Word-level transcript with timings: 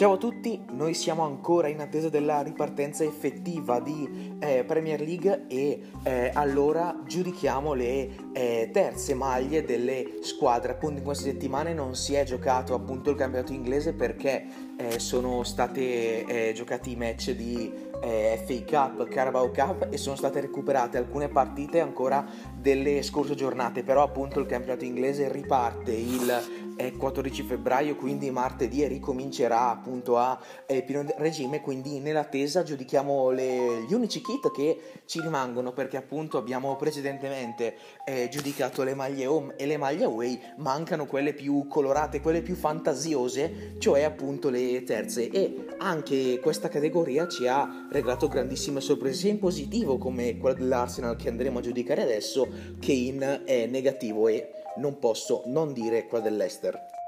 Ciao 0.00 0.12
a 0.12 0.16
tutti, 0.16 0.64
noi 0.70 0.94
siamo 0.94 1.24
ancora 1.24 1.68
in 1.68 1.78
attesa 1.78 2.08
della 2.08 2.40
ripartenza 2.40 3.04
effettiva 3.04 3.80
di 3.80 4.38
eh, 4.38 4.64
Premier 4.64 4.98
League 4.98 5.44
e 5.46 5.90
eh, 6.02 6.30
allora 6.32 7.02
giudichiamo 7.06 7.74
le 7.74 8.08
eh, 8.32 8.70
terze 8.72 9.12
maglie 9.12 9.62
delle 9.62 10.20
squadre. 10.22 10.72
Appunto 10.72 11.00
in 11.00 11.04
queste 11.04 11.32
settimane 11.32 11.74
non 11.74 11.94
si 11.96 12.14
è 12.14 12.24
giocato 12.24 12.72
appunto 12.72 13.10
il 13.10 13.16
campionato 13.16 13.52
inglese 13.52 13.92
perché 13.92 14.46
eh, 14.78 14.98
sono 14.98 15.42
state 15.42 16.24
eh, 16.24 16.52
giocati 16.54 16.92
i 16.92 16.96
match 16.96 17.32
di 17.32 17.70
eh, 18.02 18.42
FA 18.46 18.64
Cup, 18.64 19.06
Carabao 19.06 19.50
Cup 19.50 19.88
e 19.90 19.98
sono 19.98 20.16
state 20.16 20.40
recuperate 20.40 20.96
alcune 20.96 21.28
partite 21.28 21.80
ancora 21.80 22.24
delle 22.58 23.02
scorse 23.02 23.34
giornate, 23.34 23.82
però 23.82 24.02
appunto 24.02 24.40
il 24.40 24.46
campionato 24.46 24.86
inglese 24.86 25.30
riparte 25.30 25.92
il 25.92 26.59
14 26.96 27.42
febbraio, 27.42 27.96
quindi 27.96 28.30
martedì 28.30 28.82
e 28.82 28.88
ricomincerà 28.88 29.70
appunto 29.70 30.16
a 30.16 30.38
eh, 30.66 30.82
pieno 30.82 31.04
regime, 31.16 31.60
quindi 31.60 31.98
nell'attesa 31.98 32.62
giudichiamo 32.62 33.30
le, 33.30 33.84
gli 33.86 33.92
unici 33.92 34.20
kit 34.20 34.50
che 34.50 34.80
ci 35.04 35.20
rimangono 35.20 35.72
perché 35.72 35.96
appunto 35.96 36.38
abbiamo 36.38 36.76
precedentemente 36.76 37.76
eh, 38.04 38.28
giudicato 38.30 38.82
le 38.82 38.94
maglie 38.94 39.26
home 39.26 39.54
e 39.56 39.66
le 39.66 39.76
maglie 39.76 40.04
away, 40.04 40.40
mancano 40.56 41.06
quelle 41.06 41.32
più 41.34 41.66
colorate, 41.68 42.20
quelle 42.20 42.42
più 42.42 42.54
fantasiose, 42.54 43.76
cioè 43.78 44.02
appunto 44.02 44.48
le 44.48 44.82
terze. 44.84 45.30
E 45.30 45.66
anche 45.78 46.40
questa 46.40 46.68
categoria 46.68 47.28
ci 47.28 47.46
ha 47.46 47.88
regalato 47.90 48.28
grandissime 48.28 48.80
sorprese 48.80 49.18
sia 49.20 49.30
in 49.30 49.38
positivo 49.38 49.98
come 49.98 50.38
quella 50.38 50.56
dell'Arsenal 50.56 51.16
che 51.16 51.28
andremo 51.28 51.58
a 51.58 51.62
giudicare 51.62 52.02
adesso 52.02 52.48
che 52.78 52.92
in 52.92 53.42
eh, 53.44 53.66
negativo. 53.66 54.28
E 54.28 54.59
non 54.76 54.98
posso 54.98 55.42
non 55.46 55.72
dire 55.72 56.06
quella 56.06 56.24
dell'Ester. 56.24 56.98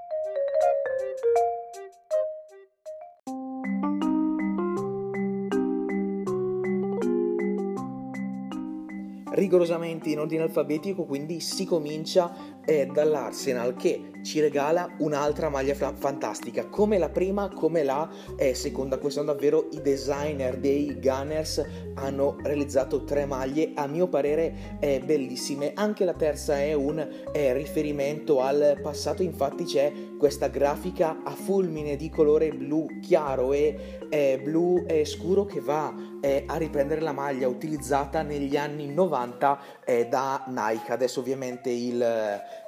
rigorosamente 9.35 10.11
in 10.11 10.19
ordine 10.19 10.43
alfabetico, 10.43 11.05
quindi 11.05 11.41
si 11.41 11.65
comincia 11.65 12.33
eh, 12.65 12.87
dall'Arsenal 12.87 13.75
che 13.75 14.12
ci 14.23 14.41
regala 14.41 14.89
un'altra 14.99 15.49
maglia 15.49 15.75
fra- 15.75 15.95
fantastica, 15.95 16.67
come 16.67 16.99
la 16.99 17.09
prima, 17.09 17.49
come 17.49 17.83
la 17.83 18.09
eh, 18.37 18.55
seconda. 18.55 18.99
Quest'anno 18.99 19.33
davvero 19.33 19.69
i 19.73 19.81
designer 19.81 20.57
dei 20.59 20.99
Gunners 21.01 21.65
hanno 21.95 22.37
realizzato 22.43 23.05
tre 23.05 23.27
maglie, 23.27 23.73
a 23.75 23.87
mio 23.87 24.09
parere 24.09 24.79
eh, 24.81 25.01
bellissime. 25.05 25.73
Anche 25.75 26.05
la 26.05 26.15
terza 26.15 26.59
è 26.59 26.73
un 26.73 27.07
eh, 27.33 27.53
riferimento 27.53 28.41
al 28.41 28.79
passato, 28.81 29.23
infatti 29.23 29.65
c'è 29.65 29.93
questa 30.19 30.49
grafica 30.49 31.23
a 31.25 31.33
fulmine 31.33 31.97
di 31.97 32.09
colore 32.09 32.51
blu 32.53 32.87
chiaro 33.01 33.53
e 33.53 33.99
eh, 34.09 34.41
blu 34.43 34.85
scuro 35.05 35.45
che 35.45 35.61
va 35.61 35.93
eh, 36.21 36.45
a 36.47 36.57
riprendere 36.57 37.01
la 37.01 37.13
maglia 37.13 37.49
utilizzata 37.49 38.23
negli 38.23 38.57
anni 38.57 38.87
90 38.93 39.59
eh, 39.85 40.07
da 40.07 40.45
Nike. 40.47 40.93
Adesso 40.93 41.21
ovviamente 41.21 41.71
il, 41.71 42.01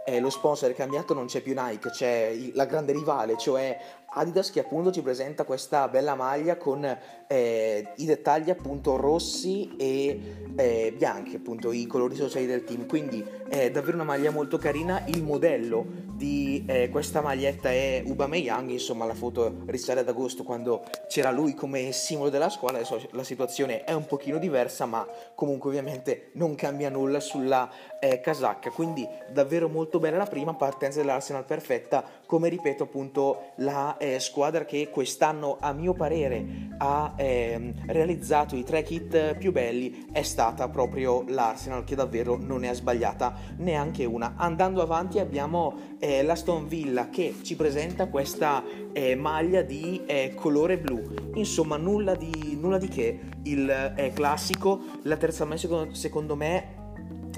eh, 0.05 0.21
lo 0.21 0.31
sponsor 0.31 0.71
è 0.71 0.75
cambiato, 0.75 1.15
non 1.15 1.27
c'è 1.27 1.41
più 1.41 1.55
Nike, 1.57 1.91
c'è 1.91 2.37
la 2.53 2.67
grande 2.67 2.93
rivale, 2.93 3.37
cioè 3.39 3.79
Adidas 4.17 4.51
che 4.51 4.61
appunto 4.61 4.93
ci 4.93 5.03
presenta 5.03 5.45
questa 5.45 5.89
bella 5.89 6.15
maglia 6.15 6.57
con 6.57 6.99
eh, 7.35 7.89
i 7.97 8.05
dettagli 8.05 8.51
appunto 8.51 8.95
rossi 8.97 9.75
e 9.77 10.45
eh, 10.55 10.95
bianchi, 10.97 11.35
appunto 11.35 11.73
i 11.73 11.85
colori 11.87 12.15
sociali 12.15 12.47
del 12.47 12.63
team. 12.63 12.87
Quindi 12.87 13.25
è 13.49 13.71
davvero 13.73 13.97
una 13.97 14.05
maglia 14.05 14.31
molto 14.31 14.57
carina. 14.57 15.03
Il 15.07 15.25
modello 15.25 15.85
di 16.15 16.65
eh, 16.69 16.89
questa 16.91 17.21
maglietta 17.21 17.71
è 17.71 18.05
Young, 18.05 18.71
insomma 18.71 19.05
la 19.05 19.15
foto 19.15 19.63
risale 19.67 20.01
ad 20.01 20.09
agosto 20.09 20.45
quando 20.45 20.85
c'era 21.09 21.33
lui 21.33 21.55
come 21.55 21.91
simbolo 21.91 22.31
della 22.31 22.49
scuola, 22.49 22.79
adesso 22.79 23.01
la 23.11 23.25
situazione 23.25 23.83
è 23.83 23.93
un 23.93 24.07
pochino 24.07 24.39
diversa, 24.39 24.87
ma 24.87 25.07
comunque 25.35 25.71
ovviamente 25.71 26.31
non 26.35 26.55
cambia 26.55 26.89
nulla 26.89 27.19
sulla 27.19 27.69
eh, 27.99 28.21
casacca. 28.21 28.71
Quindi 28.71 29.07
davvero 29.33 29.69
molto 29.69 29.99
bella 29.99 30.19
la 30.19 30.27
prima 30.27 30.55
partenza 30.55 31.01
dell'Arsenal 31.01 31.45
perfetta, 31.45 32.05
come 32.27 32.49
ripeto 32.49 32.85
appunto 32.85 33.53
la 33.57 33.97
eh, 33.99 34.21
squadra 34.21 34.65
che 34.65 34.89
quest'anno 34.89 35.57
a 35.61 35.73
mio 35.73 35.95
parere 35.95 36.73
ha 36.79 37.15
eh, 37.25 37.73
realizzato 37.87 38.55
i 38.55 38.65
tre 38.65 38.83
kit 38.83 39.37
più 39.37 39.51
belli 39.51 40.07
è 40.13 40.23
stata 40.23 40.69
proprio 40.69 41.25
l'Arsenal 41.29 41.83
che 41.85 41.95
davvero 41.95 42.37
non 42.37 42.61
ne 42.61 42.69
ha 42.69 42.75
sbagliata 42.75 43.35
neanche 43.57 44.05
una. 44.05 44.35
Andando 44.37 44.83
avanti 44.83 45.19
abbiamo 45.19 45.97
eh, 45.99 46.23
l'Aston 46.23 46.69
Villa 46.69 47.09
che 47.09 47.37
ci 47.43 47.57
presenta 47.57 48.09
questa 48.09 48.63
eh, 48.93 49.15
maglia 49.15 49.63
di 49.63 50.03
eh, 50.05 50.35
colore 50.35 50.77
blu, 50.77 51.03
insomma 51.35 51.79
nulla 51.79 52.15
di, 52.15 52.59
nulla 52.61 52.77
di 52.77 52.89
che, 52.89 53.21
il 53.45 53.71
eh, 53.97 54.13
classico, 54.13 54.81
la 55.05 55.17
terza 55.17 55.47
me 55.47 55.57
secondo, 55.57 55.95
secondo 55.95 56.37
me 56.37 56.83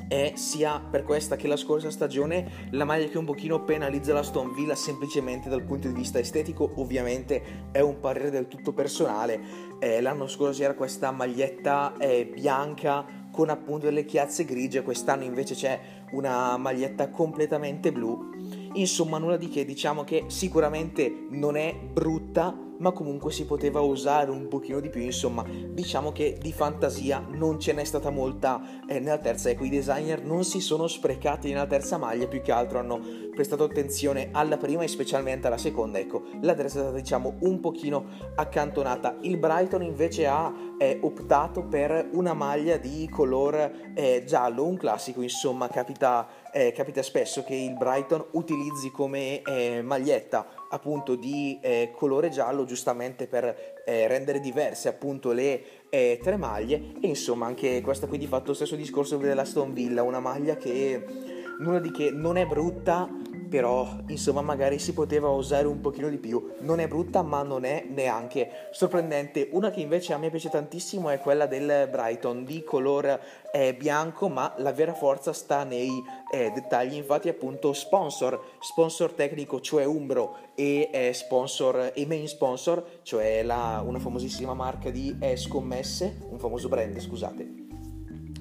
è 0.08 0.32
sia 0.34 0.80
per 0.80 1.02
questa 1.02 1.36
che 1.36 1.48
la 1.48 1.56
scorsa 1.56 1.90
stagione 1.90 2.68
la 2.70 2.84
maglia 2.84 3.06
che 3.06 3.18
un 3.18 3.24
pochino 3.24 3.64
penalizza 3.64 4.12
la 4.12 4.22
Stone 4.22 4.52
Villa 4.54 4.74
semplicemente 4.74 5.48
dal 5.48 5.62
punto 5.62 5.88
di 5.88 5.94
vista 5.94 6.18
estetico, 6.18 6.72
ovviamente 6.76 7.68
è 7.72 7.80
un 7.80 8.00
parere 8.00 8.30
del 8.30 8.48
tutto 8.48 8.72
personale. 8.72 9.74
Eh, 9.78 10.00
l'anno 10.00 10.26
scorso 10.26 10.62
era 10.62 10.74
questa 10.74 11.10
maglietta 11.10 11.94
eh, 11.98 12.26
bianca 12.32 13.24
con 13.30 13.50
appunto 13.50 13.86
delle 13.86 14.06
chiazze 14.06 14.46
grigie, 14.46 14.82
quest'anno 14.82 15.24
invece 15.24 15.54
c'è 15.54 15.78
una 16.12 16.56
maglietta 16.56 17.10
completamente 17.10 17.92
blu. 17.92 18.30
Insomma, 18.72 19.18
nulla 19.18 19.36
di 19.36 19.48
che, 19.48 19.64
diciamo 19.64 20.04
che 20.04 20.24
sicuramente 20.28 21.26
non 21.30 21.56
è 21.56 21.74
brutta, 21.74 22.65
ma 22.78 22.92
comunque 22.92 23.32
si 23.32 23.44
poteva 23.44 23.80
usare 23.80 24.30
un 24.30 24.48
pochino 24.48 24.80
di 24.80 24.88
più, 24.88 25.00
insomma, 25.00 25.44
diciamo 25.44 26.12
che 26.12 26.38
di 26.40 26.52
fantasia 26.52 27.24
non 27.30 27.58
ce 27.58 27.72
n'è 27.72 27.84
stata 27.84 28.10
molta. 28.10 28.82
Eh, 28.88 29.00
nella 29.00 29.18
terza, 29.18 29.50
ecco, 29.50 29.64
i 29.64 29.68
designer 29.68 30.22
non 30.22 30.44
si 30.44 30.60
sono 30.60 30.86
sprecati 30.86 31.48
nella 31.48 31.66
terza 31.66 31.96
maglia, 31.96 32.26
più 32.26 32.40
che 32.42 32.52
altro 32.52 32.78
hanno 32.78 33.00
prestato 33.34 33.64
attenzione 33.64 34.30
alla 34.32 34.56
prima 34.56 34.82
e 34.82 34.88
specialmente 34.88 35.46
alla 35.46 35.58
seconda, 35.58 35.98
ecco, 35.98 36.22
la 36.40 36.54
terza 36.54 36.78
è 36.78 36.82
stata 36.82 36.96
diciamo 36.96 37.36
un 37.40 37.60
pochino 37.60 38.06
accantonata, 38.34 39.16
il 39.20 39.36
Brighton 39.36 39.82
invece 39.82 40.26
ha 40.26 40.52
eh, 40.78 40.98
optato 41.02 41.62
per 41.64 42.08
una 42.12 42.34
maglia 42.34 42.76
di 42.76 43.08
color 43.10 43.72
eh, 43.94 44.24
giallo, 44.26 44.66
un 44.66 44.76
classico, 44.76 45.22
insomma, 45.22 45.68
capita, 45.68 46.26
eh, 46.52 46.72
capita 46.72 47.02
spesso 47.02 47.44
che 47.44 47.54
il 47.54 47.74
Brighton 47.76 48.24
utilizzi 48.32 48.90
come 48.90 49.42
eh, 49.42 49.82
maglietta 49.82 50.46
appunto 50.76 51.16
di 51.16 51.58
eh, 51.60 51.92
colore 51.94 52.28
giallo 52.30 52.64
giustamente 52.64 53.26
per 53.26 53.82
eh, 53.84 54.06
rendere 54.06 54.40
diverse 54.40 54.88
appunto 54.88 55.32
le 55.32 55.88
eh, 55.88 56.20
tre 56.22 56.36
maglie. 56.36 56.94
E 57.00 57.08
insomma 57.08 57.46
anche 57.46 57.80
questa 57.80 58.06
qui 58.06 58.18
di 58.18 58.26
fatto 58.26 58.54
stesso 58.54 58.76
discorso 58.76 59.16
della 59.16 59.44
Stone 59.44 59.72
Villa 59.72 60.02
una 60.02 60.20
maglia 60.20 60.56
che 60.56 61.04
nulla 61.58 61.80
di 61.80 61.90
che 61.90 62.10
non 62.10 62.36
è 62.36 62.46
brutta 62.46 63.08
però 63.48 63.88
insomma 64.08 64.40
magari 64.40 64.78
si 64.78 64.92
poteva 64.92 65.28
usare 65.28 65.66
un 65.66 65.80
pochino 65.80 66.08
di 66.08 66.18
più. 66.18 66.54
Non 66.60 66.80
è 66.80 66.88
brutta 66.88 67.22
ma 67.22 67.42
non 67.42 67.64
è 67.64 67.84
neanche 67.88 68.68
sorprendente. 68.70 69.48
Una 69.52 69.70
che 69.70 69.80
invece 69.80 70.12
a 70.12 70.18
me 70.18 70.30
piace 70.30 70.48
tantissimo 70.48 71.10
è 71.10 71.18
quella 71.18 71.46
del 71.46 71.88
Brighton 71.90 72.44
di 72.44 72.62
color 72.62 73.20
eh, 73.52 73.74
bianco 73.74 74.28
ma 74.28 74.54
la 74.58 74.72
vera 74.72 74.94
forza 74.94 75.32
sta 75.32 75.64
nei 75.64 76.02
eh, 76.32 76.50
dettagli. 76.54 76.94
Infatti 76.94 77.28
appunto 77.28 77.72
sponsor, 77.72 78.40
sponsor 78.60 79.12
tecnico 79.12 79.60
cioè 79.60 79.84
Umbro 79.84 80.36
e 80.54 80.90
eh, 80.92 81.12
sponsor 81.12 81.92
e 81.94 82.06
main 82.06 82.28
sponsor 82.28 83.00
cioè 83.02 83.42
la, 83.42 83.82
una 83.84 83.98
famosissima 83.98 84.54
marca 84.54 84.90
di 84.90 85.16
eh, 85.20 85.36
scommesse, 85.36 86.26
un 86.30 86.38
famoso 86.38 86.68
brand 86.68 86.98
scusate 86.98 87.65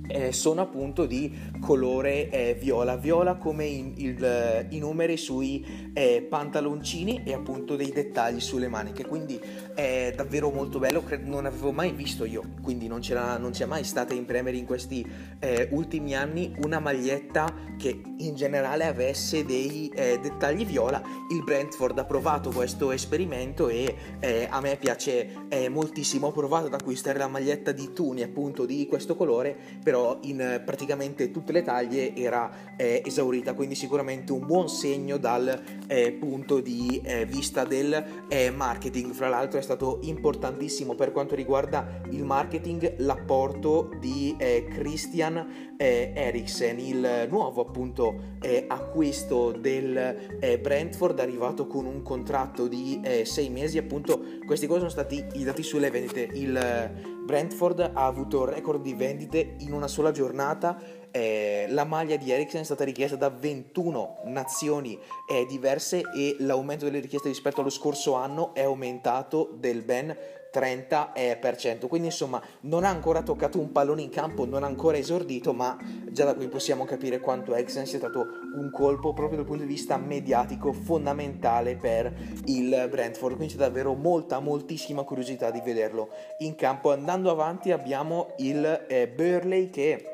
eh, 0.08 0.32
sono 0.32 0.62
appunto 0.62 1.06
di 1.06 1.34
colore 1.60 2.30
eh, 2.30 2.58
viola, 2.60 2.96
viola 2.98 3.36
come 3.36 3.66
in, 3.66 3.94
il, 3.98 4.68
i 4.70 4.80
numeri 4.80 5.18
sui 5.18 5.92
eh, 5.94 6.26
pantaloncini 6.28 7.24
e 7.24 7.34
appunto 7.34 7.76
dei 7.76 7.92
dettagli 7.92 8.40
sulle 8.40 8.68
maniche, 8.68 9.06
quindi 9.06 9.40
è 9.76 10.14
davvero 10.16 10.50
molto 10.50 10.80
bello, 10.80 11.04
non 11.24 11.46
avevo 11.46 11.72
mai 11.72 11.92
visto 11.92 12.26
io, 12.26 12.42
quindi 12.62 12.88
non, 12.88 13.02
non 13.40 13.52
c'è 13.52 13.66
mai 13.66 13.84
stata 13.84 14.14
in 14.14 14.26
Premier 14.26 14.56
in 14.56 14.66
questi 14.66 15.06
eh, 15.40 15.68
ultimi 15.72 16.16
anni 16.16 16.56
una 16.64 16.80
maglietta 16.80 17.54
che 17.78 18.02
in 18.18 18.36
generale 18.36 18.86
avesse 18.86 19.46
dei 19.46 19.92
eh, 19.94 20.18
dettagli 20.22 20.66
viola, 20.66 21.02
il 21.32 21.44
Brentford 21.44 22.00
ha 22.00 22.06
provato 22.06 22.52
questo 22.52 22.92
esperimento 22.92 23.68
e 23.68 23.96
eh, 24.20 24.48
a 24.50 24.62
me 24.62 24.78
piace 24.78 25.44
moltissimo, 25.70 26.28
ho 26.28 26.32
provato 26.32 26.68
ad 26.68 26.74
acquistare 26.74 27.18
la 27.18 27.28
maglietta 27.28 27.72
di 27.72 27.92
Tuni 27.94 28.24
appunto 28.24 28.66
di 28.66 28.88
questo 28.88 29.16
colore, 29.16 29.56
però 29.84 30.20
in 30.24 30.62
praticamente 30.66 31.32
tutte 31.32 31.52
le 31.52 31.64
taglie 31.64 32.16
era 32.16 32.76
eh, 32.78 33.02
esaurita, 33.06 33.54
quindi 33.54 33.76
sicuramente 33.76 34.32
un 34.32 34.46
buon 34.46 34.70
segno 34.70 35.18
dal 35.18 35.62
eh, 35.88 36.12
punto 36.14 36.60
di 36.60 37.02
eh, 37.04 37.26
vista 37.26 37.66
del 37.66 38.26
eh, 38.28 38.52
marketing. 38.52 39.14
Fra 39.14 39.30
l'altro 39.30 39.60
è 39.60 39.62
stato 39.66 40.00
importantissimo 40.04 40.96
per 40.96 41.12
quanto 41.12 41.36
riguarda 41.36 42.02
il 42.12 42.24
marketing 42.24 42.96
l'apporto 43.00 43.90
di 44.00 44.36
eh, 44.38 44.66
Christian 44.70 45.74
Eriksen, 45.78 46.80
il 46.80 47.28
nuovo 47.30 47.62
appunto 47.62 48.34
acquisto 48.68 49.52
del 49.52 50.38
Brentford 50.62 51.20
arrivato 51.20 51.68
con 51.68 51.86
un 51.86 52.02
contratto 52.02 52.68
di 52.68 53.02
sei 53.24 53.50
mesi, 53.50 53.78
appunto 53.78 54.22
questi 54.46 54.68
qua 54.68 54.78
sono 54.78 54.90
stati 54.90 55.26
i 55.34 55.44
dati 55.44 55.64
sulle 55.64 55.90
vendite. 55.90 56.30
Il 56.32 57.14
Brentford 57.26 57.80
ha 57.94 58.06
avuto 58.06 58.46
record 58.46 58.82
di 58.82 58.94
vendite 58.94 59.56
in 59.60 59.74
una 59.74 59.88
sola 59.88 60.12
giornata. 60.12 60.80
Eh, 61.16 61.68
la 61.70 61.86
maglia 61.86 62.18
di 62.18 62.30
Eriksen 62.30 62.60
è 62.60 62.66
stata 62.66 62.84
richiesta 62.84 63.16
da 63.16 63.30
21 63.30 64.24
nazioni 64.26 65.00
eh, 65.32 65.46
diverse 65.46 66.02
e 66.14 66.36
l'aumento 66.40 66.84
delle 66.84 67.00
richieste 67.00 67.30
rispetto 67.30 67.62
allo 67.62 67.70
scorso 67.70 68.16
anno 68.16 68.54
è 68.54 68.64
aumentato 68.64 69.56
del 69.58 69.82
ben 69.82 70.14
30%. 70.52 71.88
Quindi 71.88 72.08
insomma 72.08 72.42
non 72.62 72.84
ha 72.84 72.90
ancora 72.90 73.22
toccato 73.22 73.58
un 73.58 73.72
pallone 73.72 74.02
in 74.02 74.10
campo, 74.10 74.46
non 74.46 74.64
ha 74.64 74.68
ancora 74.68 74.98
esordito, 74.98 75.54
ma 75.54 75.78
già 76.12 76.26
da 76.26 76.36
qui 76.36 76.50
possiamo 76.50 76.84
capire 76.84 77.22
quanto 77.22 77.56
Exen 77.56 77.86
sia 77.86 78.00
stato 78.00 78.26
un 78.58 78.70
colpo 78.70 79.14
proprio 79.14 79.38
dal 79.38 79.48
punto 79.48 79.64
di 79.64 79.70
vista 79.70 79.96
mediatico 79.96 80.74
fondamentale 80.74 81.78
per 81.78 82.14
il 82.48 82.88
Brentford. 82.90 83.38
Quindi 83.38 83.54
c'è 83.54 83.60
davvero 83.60 83.94
molta, 83.94 84.40
moltissima 84.40 85.04
curiosità 85.04 85.50
di 85.50 85.62
vederlo 85.64 86.10
in 86.40 86.56
campo. 86.56 86.92
Andando 86.92 87.32
avanti 87.32 87.72
abbiamo 87.72 88.34
il 88.40 88.86
eh, 88.90 89.08
Burley 89.08 89.70
che 89.70 90.10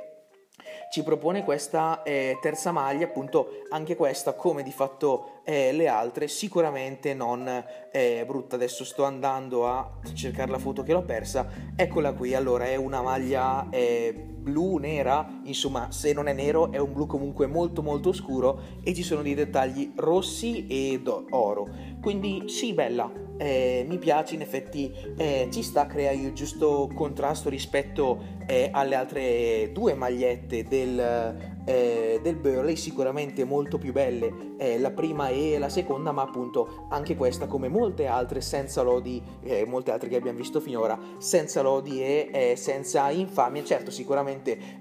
ci 0.91 1.03
propone 1.03 1.45
questa 1.45 2.03
eh, 2.03 2.37
terza 2.41 2.73
maglia, 2.73 3.05
appunto 3.05 3.63
anche 3.69 3.95
questa 3.95 4.33
come 4.33 4.61
di 4.61 4.73
fatto 4.73 5.39
eh, 5.43 5.71
le 5.71 5.87
altre, 5.87 6.27
sicuramente 6.27 7.13
non 7.13 7.47
eh, 7.91 8.23
brutta. 8.25 8.55
Adesso 8.55 8.83
sto 8.83 9.03
andando 9.03 9.67
a 9.67 9.99
cercare 10.13 10.51
la 10.51 10.59
foto 10.59 10.83
che 10.83 10.93
l'ho 10.93 11.03
persa, 11.03 11.47
eccola 11.75 12.13
qui, 12.13 12.33
allora 12.33 12.65
è 12.65 12.75
una 12.75 13.01
maglia 13.01 13.67
eh, 13.69 14.13
blu, 14.13 14.77
nera, 14.77 15.41
insomma 15.43 15.91
se 15.91 16.13
non 16.13 16.27
è 16.27 16.33
nero 16.33 16.71
è 16.71 16.77
un 16.77 16.93
blu 16.93 17.05
comunque 17.05 17.47
molto 17.47 17.81
molto 17.81 18.11
scuro. 18.11 18.79
E 18.83 18.93
ci 18.93 19.03
sono 19.03 19.21
dei 19.21 19.33
dettagli 19.33 19.93
rossi 19.95 20.67
ed 20.67 21.07
oro, 21.29 21.67
quindi 22.01 22.43
sì 22.47 22.73
bella, 22.73 23.11
eh, 23.37 23.85
mi 23.87 23.97
piace, 23.97 24.35
in 24.35 24.41
effetti 24.41 24.91
eh, 25.17 25.47
ci 25.51 25.63
sta, 25.63 25.87
crea 25.87 26.11
il 26.11 26.31
giusto 26.33 26.89
contrasto 26.93 27.49
rispetto 27.49 28.39
eh, 28.45 28.69
alle 28.71 28.95
altre 28.95 29.71
due 29.71 29.95
magliette 29.95 30.63
del, 30.63 31.60
eh, 31.65 32.19
del 32.21 32.35
Burley, 32.35 32.75
sicuramente 32.75 33.43
molto 33.43 33.77
più 33.77 33.91
belle 33.91 34.55
eh, 34.57 34.79
la 34.79 34.91
prima 34.91 35.29
e 35.29 35.57
la 35.57 35.69
seconda, 35.69 36.11
ma 36.11 36.23
appunto 36.23 36.85
anche 36.89 37.15
questa 37.15 37.47
come 37.47 37.67
molte 37.67 38.07
altre 38.07 38.41
senza 38.41 38.81
lodi, 38.81 39.21
eh, 39.43 39.65
molte 39.65 39.91
altre 39.91 40.09
che 40.09 40.15
abbiamo 40.15 40.37
visto 40.37 40.59
finora, 40.59 40.97
senza 41.17 41.61
lodi 41.61 42.01
e 42.01 42.53
senza 42.55 43.09
infamia, 43.11 43.63
certo 43.63 43.91
sicuramente 43.91 44.79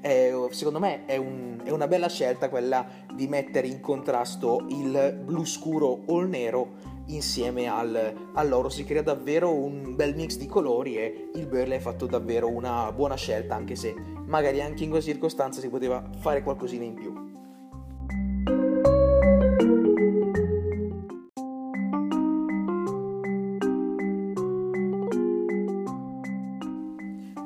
secondo 0.50 0.78
me 0.78 1.04
è, 1.06 1.16
un, 1.16 1.60
è 1.64 1.70
una 1.70 1.86
bella 1.86 2.08
scelta 2.08 2.48
quella 2.48 2.86
di 3.14 3.26
mettere 3.28 3.66
in 3.66 3.80
contrasto 3.80 4.64
il 4.68 5.20
blu 5.24 5.44
scuro 5.44 6.00
o 6.06 6.20
il 6.20 6.28
nero 6.28 6.89
insieme 7.14 7.66
al, 7.68 8.30
all'oro 8.34 8.68
si 8.68 8.84
crea 8.84 9.02
davvero 9.02 9.52
un 9.52 9.94
bel 9.96 10.14
mix 10.14 10.36
di 10.36 10.46
colori 10.46 10.96
e 10.96 11.30
il 11.34 11.46
Burley 11.46 11.76
ha 11.76 11.80
fatto 11.80 12.06
davvero 12.06 12.48
una 12.48 12.90
buona 12.92 13.16
scelta 13.16 13.54
anche 13.54 13.76
se 13.76 13.94
magari 14.26 14.60
anche 14.60 14.84
in 14.84 14.90
queste 14.90 15.12
circostanze 15.12 15.60
si 15.60 15.68
poteva 15.68 16.08
fare 16.18 16.42
qualcosina 16.42 16.84
in 16.84 16.94
più. 16.94 17.19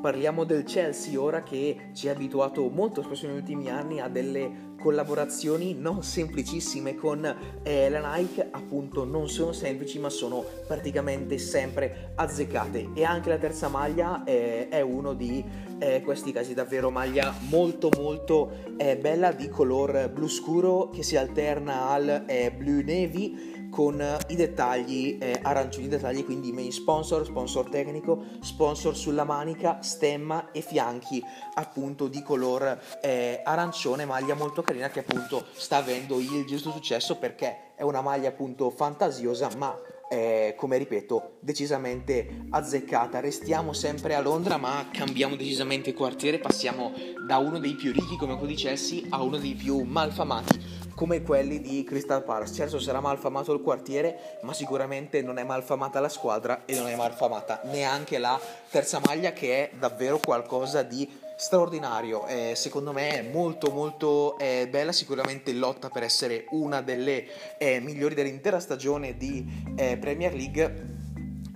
Parliamo 0.05 0.43
del 0.43 0.65
Chelsea 0.65 1.19
ora 1.19 1.41
che 1.41 1.89
ci 1.93 2.07
ha 2.07 2.11
abituato 2.11 2.69
molto 2.69 3.01
spesso 3.01 3.25
negli 3.25 3.37
ultimi 3.37 3.71
anni 3.71 3.99
a 3.99 4.07
delle 4.07 4.75
collaborazioni 4.79 5.73
non 5.73 6.03
semplicissime 6.03 6.93
con 6.93 7.25
eh, 7.63 7.89
la 7.89 8.15
Nike, 8.15 8.49
appunto 8.51 9.03
non 9.03 9.27
sono 9.27 9.51
semplici 9.51 9.97
ma 9.97 10.11
sono 10.11 10.45
praticamente 10.67 11.39
sempre 11.39 12.11
azzeccate. 12.13 12.89
E 12.93 13.03
anche 13.03 13.29
la 13.29 13.39
terza 13.39 13.67
maglia 13.67 14.23
eh, 14.25 14.69
è 14.69 14.81
uno 14.81 15.15
di 15.15 15.43
eh, 15.79 16.01
questi 16.01 16.31
casi 16.31 16.53
davvero 16.53 16.89
maglia 16.89 17.33
molto 17.49 17.89
molto 17.97 18.75
eh, 18.77 18.97
bella 18.97 19.31
di 19.31 19.49
color 19.49 20.09
blu 20.09 20.27
scuro 20.27 20.89
che 20.89 21.03
si 21.03 21.17
alterna 21.17 21.89
al 21.89 22.23
eh, 22.27 22.51
blu 22.51 22.77
navy 22.77 23.53
con 23.75 24.01
i 24.29 24.35
dettagli 24.37 25.17
eh, 25.19 25.37
arancioni, 25.41 25.89
dettagli 25.89 26.23
quindi 26.23 26.53
main 26.53 26.71
sponsor, 26.71 27.25
sponsor 27.25 27.69
tecnico, 27.69 28.23
sponsor 28.39 28.95
sulla 28.95 29.25
manica, 29.25 29.81
stemma 29.81 30.51
e 30.51 30.61
fianchi 30.61 31.21
appunto 31.55 32.07
di 32.07 32.23
color 32.23 32.79
eh, 33.01 33.41
arancione, 33.43 34.05
maglia 34.05 34.33
molto 34.33 34.61
carina 34.61 34.89
che 34.89 34.99
appunto 34.99 35.47
sta 35.51 35.75
avendo 35.75 36.19
il 36.19 36.45
giusto 36.45 36.71
successo 36.71 37.17
perché 37.17 37.73
è 37.75 37.83
una 37.83 37.99
maglia 37.99 38.29
appunto 38.29 38.69
fantasiosa 38.69 39.49
ma 39.57 39.77
eh, 40.09 40.53
come 40.57 40.77
ripeto, 40.77 41.37
decisamente 41.39 42.45
azzeccata. 42.49 43.19
Restiamo 43.19 43.73
sempre 43.73 44.15
a 44.15 44.21
Londra, 44.21 44.57
ma 44.57 44.87
cambiamo 44.91 45.35
decisamente 45.35 45.93
quartiere. 45.93 46.39
Passiamo 46.39 46.93
da 47.27 47.37
uno 47.37 47.59
dei 47.59 47.73
più 47.75 47.91
ricchi 47.91 48.17
come 48.17 48.37
quello 48.37 48.53
di 48.53 49.07
a 49.09 49.21
uno 49.21 49.37
dei 49.37 49.55
più 49.55 49.81
malfamati 49.81 50.83
come 50.95 51.21
quelli 51.21 51.59
di 51.59 51.83
Crystal 51.83 52.23
Palace. 52.23 52.53
Certo 52.53 52.79
sarà 52.79 53.01
malfamato 53.01 53.53
il 53.53 53.61
quartiere, 53.61 54.39
ma 54.43 54.53
sicuramente 54.53 55.21
non 55.21 55.37
è 55.37 55.43
malfamata 55.43 55.99
la 55.99 56.09
squadra 56.09 56.63
e 56.65 56.75
non 56.75 56.87
è 56.87 56.95
malfamata 56.95 57.61
neanche 57.65 58.17
la 58.17 58.39
terza 58.69 59.01
maglia 59.05 59.33
che 59.33 59.69
è 59.69 59.75
davvero 59.77 60.19
qualcosa 60.19 60.81
di 60.83 61.07
straordinario. 61.35 62.25
Eh, 62.27 62.53
secondo 62.55 62.91
me 62.91 63.09
è 63.09 63.21
molto 63.21 63.71
molto 63.71 64.37
eh, 64.37 64.67
bella, 64.69 64.91
sicuramente 64.91 65.53
lotta 65.53 65.89
per 65.89 66.03
essere 66.03 66.45
una 66.51 66.81
delle 66.81 67.25
eh, 67.57 67.79
migliori 67.79 68.15
dell'intera 68.15 68.59
stagione 68.59 69.17
di 69.17 69.45
eh, 69.75 69.97
Premier 69.97 70.33
League. 70.33 70.94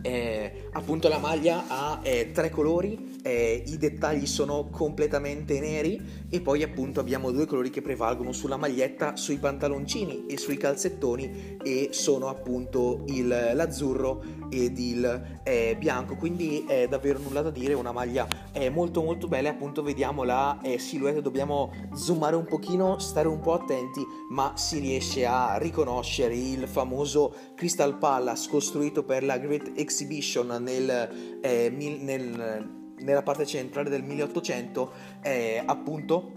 Eh, 0.01 0.69
appunto 0.71 1.07
la 1.07 1.17
maglia 1.17 1.65
ha 1.67 1.99
eh, 2.03 2.31
tre 2.31 2.49
colori 2.49 3.09
eh, 3.21 3.63
i 3.65 3.77
dettagli 3.77 4.25
sono 4.25 4.69
completamente 4.69 5.59
neri 5.59 6.27
e 6.29 6.41
poi 6.41 6.63
appunto 6.63 6.99
abbiamo 6.99 7.31
due 7.31 7.45
colori 7.45 7.69
che 7.69 7.81
prevalgono 7.81 8.31
sulla 8.31 8.57
maglietta, 8.57 9.15
sui 9.15 9.37
pantaloncini 9.37 10.25
e 10.27 10.37
sui 10.37 10.57
calzettoni 10.57 11.57
e 11.61 11.89
sono 11.91 12.29
appunto 12.29 13.03
il, 13.07 13.27
l'azzurro 13.27 14.23
ed 14.49 14.77
il 14.79 15.39
eh, 15.43 15.75
bianco. 15.77 16.15
Quindi 16.15 16.65
è 16.65 16.87
davvero 16.87 17.19
nulla 17.19 17.41
da 17.41 17.49
dire 17.49 17.73
una 17.73 17.91
maglia 17.91 18.27
è 18.51 18.69
molto 18.69 19.01
molto 19.01 19.27
bella. 19.27 19.49
Appunto 19.49 19.83
vediamo 19.83 20.23
la 20.23 20.59
eh, 20.61 20.79
silhouette. 20.79 21.21
Dobbiamo 21.21 21.71
zoomare 21.93 22.35
un 22.35 22.45
pochino 22.45 22.99
stare 22.99 23.27
un 23.27 23.39
po' 23.39 23.53
attenti 23.53 24.05
ma 24.29 24.53
si 24.55 24.79
riesce 24.79 25.25
a 25.25 25.57
riconoscere 25.57 26.35
il 26.35 26.67
famoso 26.67 27.33
Crystal 27.55 27.97
Palace 27.97 28.49
costruito 28.49 29.03
per 29.03 29.23
la 29.23 29.37
Great 29.37 29.71
Exhibition 29.89 30.61
nel, 30.61 31.39
eh, 31.41 31.69
nel 31.69 32.77
nella 32.99 33.23
parte 33.23 33.45
centrale 33.45 33.89
del 33.89 34.03
1800 34.03 34.91
è 35.21 35.63
appunto 35.65 36.33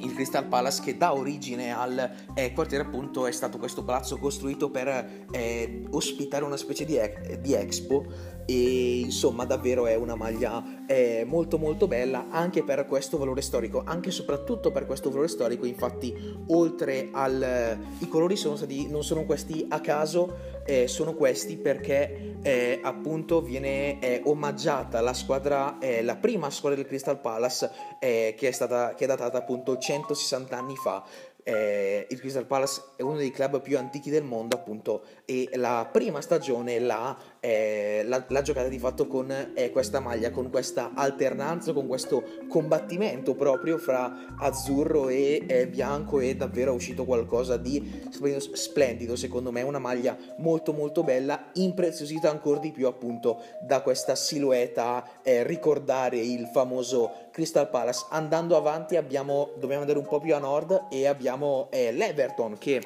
il 0.00 0.14
Crystal 0.14 0.46
Palace 0.46 0.82
che 0.82 0.96
dà 0.96 1.14
origine 1.14 1.72
al 1.72 2.10
eh, 2.34 2.52
quartiere 2.52 2.84
appunto 2.84 3.26
è 3.26 3.32
stato 3.32 3.58
questo 3.58 3.84
palazzo 3.84 4.16
costruito 4.16 4.70
per 4.70 5.26
eh, 5.30 5.84
ospitare 5.90 6.44
una 6.44 6.56
specie 6.56 6.84
di, 6.84 6.98
di, 7.40 7.52
expo 7.52 8.06
e 8.46 9.00
insomma 9.00 9.44
davvero 9.44 9.86
è 9.86 9.94
una 9.94 10.14
maglia 10.14 10.84
eh, 10.86 11.24
molto 11.26 11.58
molto 11.58 11.86
bella 11.86 12.26
anche 12.30 12.64
per 12.64 12.86
questo 12.86 13.18
valore 13.18 13.42
storico 13.42 13.82
anche 13.84 14.08
e 14.08 14.12
soprattutto 14.12 14.72
per 14.72 14.86
questo 14.86 15.10
valore 15.10 15.28
storico. 15.28 15.66
Infatti 15.66 16.14
oltre 16.48 17.10
al 17.12 17.78
i 17.98 18.08
colori 18.08 18.36
sono 18.36 18.56
stati 18.56 18.88
non 18.88 19.04
sono 19.04 19.24
questi 19.24 19.66
a 19.68 19.80
caso 19.80 20.61
eh, 20.64 20.88
sono 20.88 21.14
questi 21.14 21.56
perché 21.56 22.36
eh, 22.42 22.80
appunto 22.82 23.40
viene 23.40 24.00
eh, 24.00 24.22
omaggiata 24.24 25.00
la 25.00 25.14
squadra 25.14 25.78
la 26.02 26.16
prima 26.16 26.50
squadra 26.50 26.78
del 26.78 26.86
Crystal 26.86 27.18
Palace 27.18 27.70
che 27.98 28.34
è 28.36 28.50
stata 28.50 28.94
che 28.94 29.04
è 29.04 29.06
datata 29.06 29.38
appunto 29.38 29.78
160 29.78 30.56
anni 30.56 30.76
fa 30.76 31.04
eh, 31.44 32.06
il 32.08 32.20
Crystal 32.20 32.46
Palace 32.46 32.82
è 32.96 33.02
uno 33.02 33.16
dei 33.16 33.30
club 33.30 33.60
più 33.60 33.78
antichi 33.78 34.10
del 34.10 34.22
mondo 34.22 34.56
appunto 34.56 35.02
e 35.24 35.50
la 35.54 35.88
prima 35.90 36.20
stagione 36.20 36.78
l'ha, 36.78 37.16
eh, 37.40 38.02
l'ha, 38.04 38.24
l'ha 38.28 38.42
giocata 38.42 38.68
di 38.68 38.78
fatto 38.78 39.06
con 39.06 39.52
eh, 39.54 39.70
questa 39.70 40.00
maglia, 40.00 40.30
con 40.30 40.50
questa 40.50 40.92
alternanza, 40.94 41.72
con 41.72 41.86
questo 41.86 42.22
combattimento 42.48 43.34
proprio 43.34 43.78
fra 43.78 44.34
azzurro 44.38 45.08
e 45.08 45.44
eh, 45.46 45.66
bianco 45.66 46.20
e 46.20 46.36
davvero 46.36 46.72
è 46.72 46.74
uscito 46.74 47.04
qualcosa 47.04 47.56
di 47.56 48.00
splendido 48.10 49.16
secondo 49.16 49.50
me, 49.50 49.62
una 49.62 49.78
maglia 49.78 50.16
molto 50.38 50.72
molto 50.72 51.02
bella, 51.02 51.50
impreziosita 51.54 52.30
ancora 52.30 52.60
di 52.60 52.70
più 52.70 52.86
appunto 52.86 53.42
da 53.62 53.82
questa 53.82 54.14
silhouette 54.14 54.80
a 54.80 55.04
eh, 55.22 55.42
ricordare 55.44 56.18
il 56.18 56.46
famoso 56.46 57.21
Crystal 57.32 57.68
Palace. 57.68 58.06
Andando 58.10 58.56
avanti 58.56 58.96
abbiamo, 58.96 59.50
dobbiamo 59.58 59.80
andare 59.82 59.98
un 59.98 60.06
po' 60.06 60.20
più 60.20 60.34
a 60.34 60.38
nord 60.38 60.86
e 60.90 61.06
abbiamo 61.06 61.68
eh, 61.70 61.90
l'Everton 61.90 62.58
che 62.58 62.82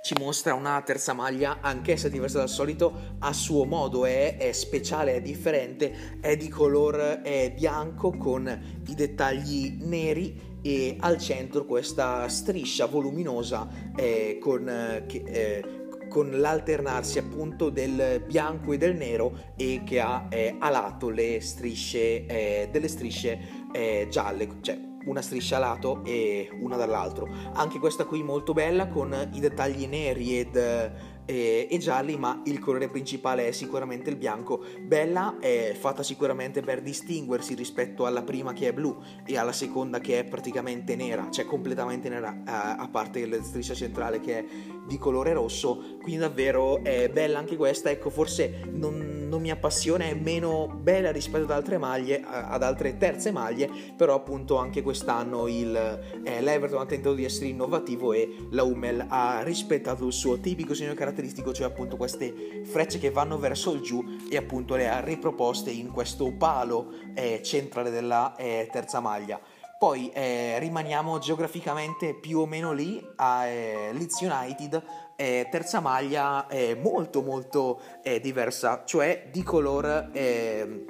ci 0.00 0.14
mostra 0.18 0.54
una 0.54 0.80
terza 0.82 1.12
maglia 1.12 1.58
anch'essa 1.60 2.08
diversa 2.08 2.38
dal 2.38 2.48
solito 2.48 3.16
a 3.18 3.32
suo 3.32 3.64
modo 3.64 4.04
è, 4.04 4.36
è 4.36 4.52
speciale 4.52 5.14
è 5.14 5.20
differente 5.20 6.18
è 6.20 6.36
di 6.36 6.48
color 6.48 7.20
è 7.22 7.52
bianco 7.52 8.10
con 8.16 8.80
i 8.86 8.94
dettagli 8.94 9.78
neri 9.80 10.58
e 10.62 10.96
al 11.00 11.18
centro 11.18 11.64
questa 11.64 12.28
striscia 12.28 12.86
voluminosa 12.86 13.68
eh, 13.96 14.38
con, 14.40 14.68
eh, 14.68 15.04
eh, 15.08 15.81
con 16.12 16.30
l'alternarsi 16.30 17.18
appunto 17.18 17.70
del 17.70 18.22
bianco 18.26 18.74
e 18.74 18.76
del 18.76 18.94
nero 18.94 19.54
e 19.56 19.80
che 19.82 19.98
ha 19.98 20.26
eh, 20.28 20.56
a 20.58 20.68
lato 20.68 21.08
le 21.08 21.40
strisce, 21.40 22.26
eh, 22.26 22.68
delle 22.70 22.88
strisce 22.88 23.38
eh, 23.72 24.08
gialle, 24.10 24.46
cioè 24.60 24.78
una 25.06 25.22
striscia 25.22 25.56
a 25.56 25.60
lato 25.60 26.04
e 26.04 26.50
una 26.60 26.76
dall'altro. 26.76 27.26
Anche 27.54 27.78
questa 27.78 28.04
qui 28.04 28.22
molto 28.22 28.52
bella 28.52 28.88
con 28.88 29.30
i 29.32 29.40
dettagli 29.40 29.86
neri 29.86 30.38
ed 30.38 30.54
e, 31.24 31.68
e, 31.70 31.78
gialli, 31.78 32.16
ma 32.16 32.42
il 32.44 32.58
colore 32.58 32.88
principale 32.88 33.48
è 33.48 33.52
sicuramente 33.52 34.10
il 34.10 34.16
bianco. 34.16 34.64
Bella 34.80 35.38
è 35.40 35.74
fatta 35.78 36.02
sicuramente 36.02 36.60
per 36.60 36.82
distinguersi 36.82 37.54
rispetto 37.54 38.06
alla 38.06 38.22
prima 38.22 38.52
che 38.52 38.68
è 38.68 38.72
blu 38.72 38.96
e 39.24 39.36
alla 39.36 39.52
seconda 39.52 40.00
che 40.00 40.20
è 40.20 40.24
praticamente 40.24 40.96
nera, 40.96 41.28
cioè 41.30 41.44
completamente 41.44 42.08
nera, 42.08 42.42
a, 42.44 42.76
a 42.76 42.88
parte 42.88 43.26
la 43.26 43.42
striscia 43.42 43.74
centrale 43.74 44.20
che 44.20 44.38
è 44.38 44.44
di 44.86 44.98
colore 44.98 45.32
rosso. 45.32 45.96
Quindi 46.00 46.20
davvero 46.20 46.82
è 46.82 47.08
bella 47.08 47.38
anche 47.38 47.56
questa. 47.56 47.90
Ecco, 47.90 48.10
forse 48.10 48.62
non, 48.70 49.11
non 49.32 49.40
mi 49.40 49.50
appassiona, 49.50 50.04
è 50.04 50.12
meno 50.12 50.66
bella 50.66 51.10
rispetto 51.10 51.44
ad 51.44 51.52
altre 51.52 51.78
maglie, 51.78 52.22
ad 52.22 52.62
altre 52.62 52.98
terze 52.98 53.30
maglie, 53.30 53.70
però 53.96 54.14
appunto 54.14 54.58
anche 54.58 54.82
quest'anno 54.82 55.48
il, 55.48 55.74
eh, 56.22 56.42
l'Everton 56.42 56.82
ha 56.82 56.84
tentato 56.84 57.14
di 57.14 57.24
essere 57.24 57.46
innovativo 57.46 58.12
e 58.12 58.48
la 58.50 58.62
Hummel 58.62 59.06
ha 59.08 59.42
rispettato 59.42 60.06
il 60.06 60.12
suo 60.12 60.38
tipico 60.38 60.74
segno 60.74 60.92
caratteristico 60.92 61.54
cioè 61.54 61.66
appunto 61.66 61.96
queste 61.96 62.60
frecce 62.64 62.98
che 62.98 63.10
vanno 63.10 63.38
verso 63.38 63.72
il 63.72 63.80
giù 63.80 64.04
e 64.30 64.36
appunto 64.36 64.74
le 64.76 64.90
ha 64.90 65.00
riproposte 65.00 65.70
in 65.70 65.90
questo 65.90 66.30
palo 66.36 66.90
eh, 67.14 67.40
centrale 67.42 67.88
della 67.88 68.36
eh, 68.36 68.68
terza 68.70 69.00
maglia. 69.00 69.40
Poi 69.82 70.10
eh, 70.10 70.60
rimaniamo 70.60 71.18
geograficamente 71.18 72.14
più 72.14 72.38
o 72.38 72.46
meno 72.46 72.72
lì 72.72 73.04
a 73.16 73.46
eh, 73.46 73.92
Leeds 73.92 74.20
United, 74.20 74.84
eh, 75.22 75.46
terza 75.48 75.78
maglia 75.78 76.46
molto 76.80 77.22
molto 77.22 77.80
eh, 78.02 78.20
diversa, 78.20 78.82
cioè 78.84 79.28
di 79.30 79.44
color 79.44 80.10
ehm, 80.12 80.84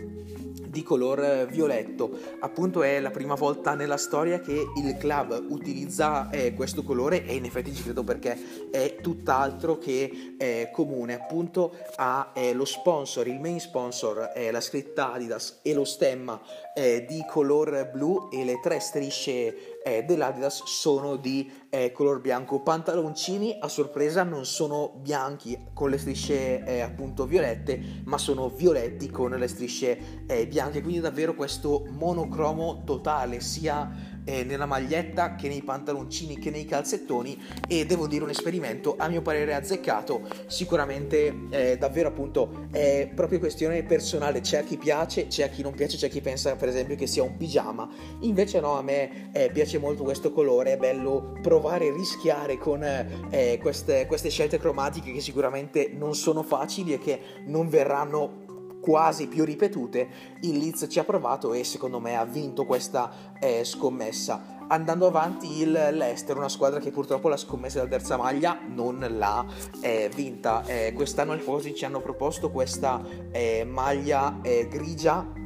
di 0.72 0.82
color 0.82 1.46
violetto. 1.48 2.10
Appunto 2.40 2.82
è 2.82 2.98
la 2.98 3.10
prima 3.10 3.34
volta 3.34 3.74
nella 3.74 3.98
storia 3.98 4.40
che 4.40 4.64
il 4.74 4.96
club 4.96 5.44
utilizza 5.50 6.30
eh, 6.30 6.54
questo 6.54 6.82
colore 6.82 7.26
e 7.26 7.34
in 7.34 7.44
effetti 7.44 7.74
ci 7.74 7.82
credo 7.82 8.02
perché 8.02 8.70
è 8.70 8.96
tutt'altro 9.02 9.76
che 9.76 10.34
eh, 10.38 10.70
comune. 10.72 11.12
Appunto 11.12 11.76
ha 11.96 12.32
eh, 12.32 12.54
lo 12.54 12.64
sponsor, 12.64 13.26
il 13.26 13.38
main 13.38 13.60
sponsor, 13.60 14.30
la 14.50 14.60
scritta 14.62 15.12
Adidas 15.12 15.58
e 15.60 15.74
lo 15.74 15.84
stemma 15.84 16.40
eh, 16.74 17.04
di 17.06 17.22
color 17.28 17.90
blu 17.92 18.30
e 18.32 18.42
le 18.42 18.58
tre 18.62 18.80
strisce 18.80 19.71
eh, 19.84 20.04
dell'Adidas 20.04 20.62
sono 20.64 21.16
di 21.16 21.50
eh, 21.68 21.92
color 21.92 22.20
bianco. 22.20 22.60
Pantaloncini 22.60 23.56
a 23.60 23.68
sorpresa 23.68 24.22
non 24.22 24.44
sono 24.44 24.92
bianchi 25.00 25.58
con 25.72 25.90
le 25.90 25.98
strisce 25.98 26.64
eh, 26.64 26.80
appunto 26.80 27.26
violette, 27.26 28.02
ma 28.04 28.18
sono 28.18 28.48
violetti 28.48 29.10
con 29.10 29.30
le 29.30 29.48
strisce 29.48 30.24
eh, 30.26 30.46
bianche. 30.46 30.82
Quindi 30.82 31.00
davvero 31.00 31.34
questo 31.34 31.86
monocromo 31.90 32.82
totale 32.84 33.40
sia 33.40 34.11
eh, 34.24 34.44
nella 34.44 34.66
maglietta 34.66 35.34
che 35.34 35.48
nei 35.48 35.62
pantaloncini 35.62 36.38
che 36.38 36.50
nei 36.50 36.64
calzettoni 36.64 37.40
e 37.68 37.86
devo 37.86 38.06
dire 38.06 38.24
un 38.24 38.30
esperimento 38.30 38.94
a 38.98 39.08
mio 39.08 39.22
parere 39.22 39.54
azzeccato. 39.54 40.22
Sicuramente 40.46 41.34
eh, 41.50 41.76
davvero 41.78 42.08
appunto 42.08 42.66
è 42.70 43.10
proprio 43.14 43.38
questione 43.38 43.82
personale. 43.82 44.40
C'è 44.40 44.58
a 44.58 44.62
chi 44.62 44.76
piace 44.76 45.26
c'è 45.26 45.44
a 45.44 45.48
chi 45.48 45.62
non 45.62 45.74
piace 45.74 45.96
c'è 45.96 46.08
chi 46.08 46.20
pensa 46.20 46.56
per 46.56 46.68
esempio 46.68 46.96
che 46.96 47.06
sia 47.06 47.22
un 47.22 47.36
pigiama. 47.36 47.88
Invece 48.20 48.60
no 48.60 48.76
a 48.76 48.82
me 48.82 49.30
eh, 49.32 49.50
piace 49.52 49.78
molto 49.78 50.02
questo 50.02 50.32
colore. 50.32 50.72
È 50.72 50.76
bello 50.76 51.38
provare 51.42 51.86
e 51.86 51.92
rischiare 51.92 52.58
con 52.58 52.82
eh, 52.82 53.58
queste, 53.60 54.06
queste 54.06 54.28
scelte 54.30 54.58
cromatiche 54.58 55.12
che 55.12 55.20
sicuramente 55.20 55.90
non 55.92 56.14
sono 56.14 56.42
facili 56.42 56.92
e 56.92 56.98
che 56.98 57.20
non 57.46 57.68
verranno 57.68 58.41
quasi 58.82 59.28
più 59.28 59.44
ripetute, 59.44 60.08
il 60.40 60.58
Leeds 60.58 60.86
ci 60.90 60.98
ha 60.98 61.04
provato 61.04 61.52
e 61.54 61.62
secondo 61.62 62.00
me 62.00 62.16
ha 62.16 62.24
vinto 62.24 62.66
questa 62.66 63.10
eh, 63.38 63.64
scommessa. 63.64 64.58
Andando 64.68 65.06
avanti 65.06 65.60
il 65.60 65.70
Leicester, 65.70 66.36
una 66.36 66.48
squadra 66.48 66.80
che 66.80 66.90
purtroppo 66.90 67.28
la 67.28 67.36
scommessa 67.36 67.78
della 67.78 67.90
terza 67.90 68.16
maglia 68.16 68.58
non 68.66 69.06
l'ha 69.08 69.46
eh, 69.80 70.10
vinta. 70.14 70.64
Eh, 70.64 70.92
quest'anno 70.94 71.34
i 71.34 71.38
tifosi 71.38 71.74
ci 71.74 71.84
hanno 71.84 72.00
proposto 72.00 72.50
questa 72.50 73.00
eh, 73.30 73.64
maglia 73.64 74.40
eh, 74.42 74.66
grigia 74.68 75.40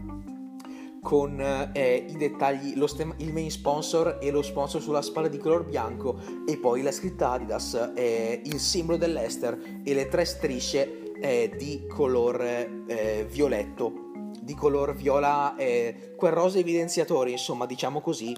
con 1.02 1.40
eh, 1.40 2.04
i 2.08 2.16
dettagli, 2.16 2.74
stem- 2.86 3.14
il 3.18 3.32
main 3.32 3.50
sponsor 3.50 4.18
e 4.20 4.30
lo 4.32 4.42
sponsor 4.42 4.80
sulla 4.80 5.02
spalla 5.02 5.28
di 5.28 5.38
color 5.38 5.64
bianco 5.64 6.18
e 6.44 6.56
poi 6.56 6.82
la 6.82 6.90
scritta 6.90 7.30
Adidas, 7.30 7.92
eh, 7.94 8.42
il 8.44 8.58
simbolo 8.58 8.98
dell'Ester 8.98 9.56
e 9.84 9.94
le 9.94 10.08
tre 10.08 10.24
strisce 10.24 11.05
eh, 11.20 11.52
di 11.56 11.86
color 11.86 12.40
eh, 12.42 13.26
violetto, 13.28 13.92
di 14.40 14.54
color 14.54 14.94
viola, 14.94 15.56
eh, 15.56 16.14
quel 16.16 16.32
rosa 16.32 16.58
evidenziatore, 16.58 17.30
insomma, 17.30 17.66
diciamo 17.66 18.00
così. 18.00 18.36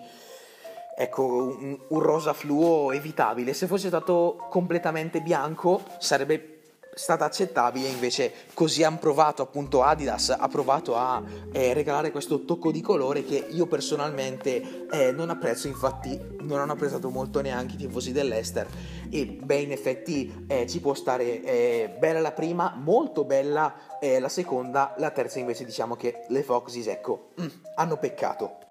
Ecco, 1.01 1.23
un, 1.23 1.79
un 1.89 2.01
rosa 2.01 2.33
fluo 2.33 2.91
evitabile. 2.91 3.55
Se 3.55 3.69
fosse 3.69 3.87
stato 3.87 4.47
completamente 4.51 5.21
bianco 5.21 5.81
sarebbe 5.99 6.58
stata 6.99 7.25
accettabile, 7.25 7.89
invece 7.89 8.33
così 8.55 8.83
hanno 8.83 8.99
provato 8.99 9.41
appunto 9.43 9.83
Adidas, 9.83 10.31
ha 10.31 10.49
provato 10.49 10.97
a 10.97 11.23
eh, 11.53 11.73
regalare 11.73 12.11
questo 12.11 12.45
tocco 12.45 12.73
di 12.73 12.81
colore 12.81 13.25
che 13.25 13.47
io 13.51 13.67
personalmente 13.67 14.87
eh, 14.91 15.13
non 15.13 15.31
apprezzo, 15.31 15.69
infatti 15.69 16.21
non 16.41 16.59
hanno 16.59 16.73
apprezzato 16.73 17.09
molto 17.09 17.41
neanche 17.41 17.75
i 17.75 17.79
tifosi 17.79 18.13
dell'Ester 18.13 18.67
e 19.11 19.27
beh 19.27 19.57
in 19.57 19.73
effetti 19.73 20.45
eh, 20.49 20.67
ci 20.67 20.81
può 20.81 20.95
stare 20.95 21.43
eh, 21.43 21.97
bella 21.99 22.21
la 22.21 22.33
prima, 22.33 22.75
molto 22.77 23.25
bella 23.25 23.99
eh, 24.01 24.19
la 24.19 24.29
seconda, 24.29 24.95
la 24.99 25.11
terza 25.11 25.39
invece 25.39 25.65
diciamo 25.65 25.95
che 25.95 26.25
le 26.29 26.43
Foxys 26.43 26.89
ecco 26.89 27.31
mm, 27.41 27.47
hanno 27.77 27.97
peccato. 27.97 28.68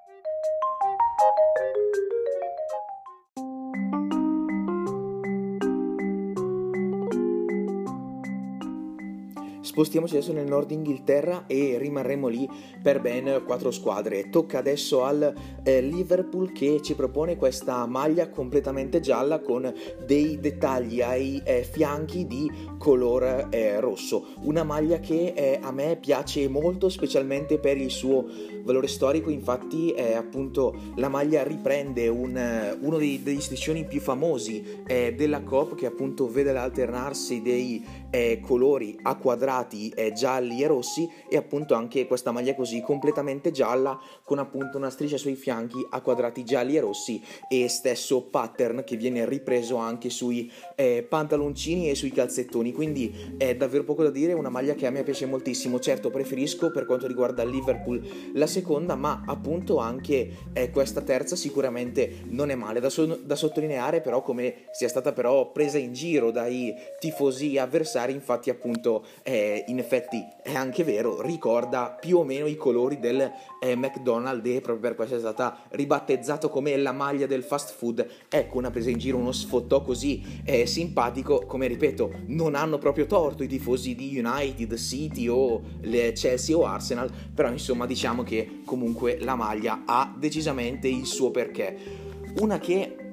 Spostiamoci 9.78 10.16
adesso 10.16 10.34
nel 10.34 10.48
nord 10.48 10.72
Inghilterra 10.72 11.46
e 11.46 11.78
rimarremo 11.78 12.28
lì 12.28 12.50
per 12.82 13.00
ben 13.00 13.44
quattro 13.46 13.70
squadre. 13.70 14.28
Tocca 14.32 14.58
adesso 14.58 15.04
al 15.04 15.32
eh, 15.62 15.82
Liverpool 15.82 16.52
che 16.52 16.82
ci 16.82 16.96
propone 16.96 17.36
questa 17.36 17.86
maglia 17.86 18.28
completamente 18.32 19.02
gialla 19.02 19.40
con 19.40 19.72
dei 20.04 20.40
dettagli 20.40 21.04
ai 21.04 21.40
eh, 21.46 21.62
fianchi 21.62 22.26
di 22.26 22.52
color 22.80 23.50
eh, 23.52 23.80
rosso. 23.80 24.30
Una 24.46 24.64
maglia 24.64 25.00
che 25.00 25.34
eh, 25.36 25.60
a 25.62 25.72
me 25.72 25.96
piace 26.02 26.48
molto, 26.48 26.90
specialmente 26.90 27.60
per 27.60 27.78
il 27.78 27.92
suo 27.92 28.26
valore 28.64 28.88
storico. 28.88 29.30
Infatti, 29.30 29.94
appunto, 29.94 30.76
la 30.96 31.08
maglia 31.08 31.44
riprende 31.44 32.08
un, 32.08 32.78
uno 32.82 32.98
dei, 32.98 33.22
degli 33.22 33.40
striscioni 33.40 33.86
più 33.86 34.00
famosi 34.00 34.82
eh, 34.88 35.14
della 35.14 35.44
COP 35.44 35.76
che 35.76 35.86
appunto 35.86 36.28
vede 36.28 36.52
l'alternarsi 36.52 37.44
dei 37.44 37.86
eh, 38.10 38.40
colori 38.44 38.98
a 39.04 39.16
quadrati 39.16 39.67
quadrati 39.68 39.90
eh, 39.90 40.14
gialli 40.14 40.64
e 40.64 40.68
rossi 40.68 41.10
e 41.30 41.38
appunto 41.38 41.76
anche 41.76 42.08
questa 42.08 42.32
maglia 42.32 42.56
così 42.56 42.82
completamente 42.82 43.52
gialla 43.52 44.00
con 44.24 44.40
appunto 44.40 44.78
una 44.78 44.90
striscia 44.90 45.18
sui 45.18 45.36
fianchi 45.36 45.86
a 45.90 46.02
quadrati 46.02 46.44
gialli 46.44 46.78
e 46.78 46.80
rossi 46.80 47.22
e 47.50 47.68
stesso 47.68 48.22
pattern 48.24 48.84
che 48.84 48.96
viene 48.96 49.26
ripreso 49.26 49.76
anche 49.76 50.10
sui 50.10 50.52
eh, 50.76 51.06
pantaloncini 51.08 51.90
e 51.90 51.96
sui 51.96 52.12
calzettoni. 52.12 52.72
Quindi 52.72 53.36
è 53.38 53.56
davvero 53.56 53.84
poco 53.84 54.04
da 54.04 54.10
dire 54.10 54.34
una 54.34 54.50
maglia 54.50 54.74
che 54.74 54.88
a 54.88 54.90
me 54.90 55.04
piace 55.04 55.26
moltissimo. 55.26 55.80
Certo 55.80 56.10
preferisco 56.10 56.72
per 56.72 56.86
quanto 56.86 57.08
riguarda 57.08 57.44
Liverpool 57.44 58.32
la 58.34 58.48
seconda 58.48 58.96
ma 58.96 59.24
appunto 59.26 59.78
anche 59.78 60.30
eh, 60.54 60.70
questa 60.72 61.02
terza 61.02 61.36
sicuramente 61.36 62.22
non 62.30 62.50
è 62.50 62.56
male 62.56 62.80
da, 62.80 62.90
so- 62.90 63.20
da 63.22 63.36
sottolineare 63.36 64.02
però 64.02 64.22
come 64.22 64.66
sia 64.72 64.88
stata 64.88 65.12
però 65.12 65.52
presa 65.52 65.78
in 65.78 65.94
giro 65.94 66.32
dai 66.32 66.74
tifosi 67.00 67.58
avversari 67.58 68.14
infatti 68.14 68.50
appunto 68.50 69.06
eh, 69.24 69.57
in 69.68 69.80
effetti 69.80 70.26
è 70.42 70.54
anche 70.54 70.84
vero, 70.84 71.22
ricorda 71.22 71.98
più 72.00 72.18
o 72.18 72.24
meno 72.24 72.46
i 72.46 72.56
colori 72.56 73.00
del 73.00 73.32
eh, 73.62 73.76
McDonald's 73.76 74.48
e 74.48 74.62
proprio 74.62 74.80
per 74.80 74.96
questo 74.96 75.16
è 75.16 75.20
stata 75.20 75.64
ribattezzato 75.70 76.50
come 76.50 76.76
la 76.78 76.92
maglia 76.92 77.26
del 77.26 77.44
fast 77.44 77.74
food. 77.76 78.06
Ecco, 78.30 78.58
una 78.58 78.72
presa 78.72 78.90
in 78.90 78.98
giro, 78.98 79.18
uno 79.18 79.32
sfottò 79.32 79.82
così 79.82 80.42
eh, 80.44 80.66
simpatico, 80.66 81.46
come 81.46 81.68
ripeto, 81.68 82.12
non 82.28 82.56
hanno 82.56 82.78
proprio 82.78 83.06
torto 83.06 83.44
i 83.44 83.48
tifosi 83.48 83.96
di 83.96 84.18
United, 84.18 84.76
City 84.76 85.28
o 85.28 85.62
Chelsea 86.14 86.56
o 86.56 86.66
Arsenal, 86.66 87.12
però 87.34 87.50
insomma 87.50 87.86
diciamo 87.86 88.24
che 88.24 88.62
comunque 88.66 89.18
la 89.20 89.36
maglia 89.36 89.84
ha 89.86 90.14
decisamente 90.18 90.88
il 90.88 91.06
suo 91.06 91.32
perché. 91.32 92.06
Una 92.40 92.60
che 92.60 93.07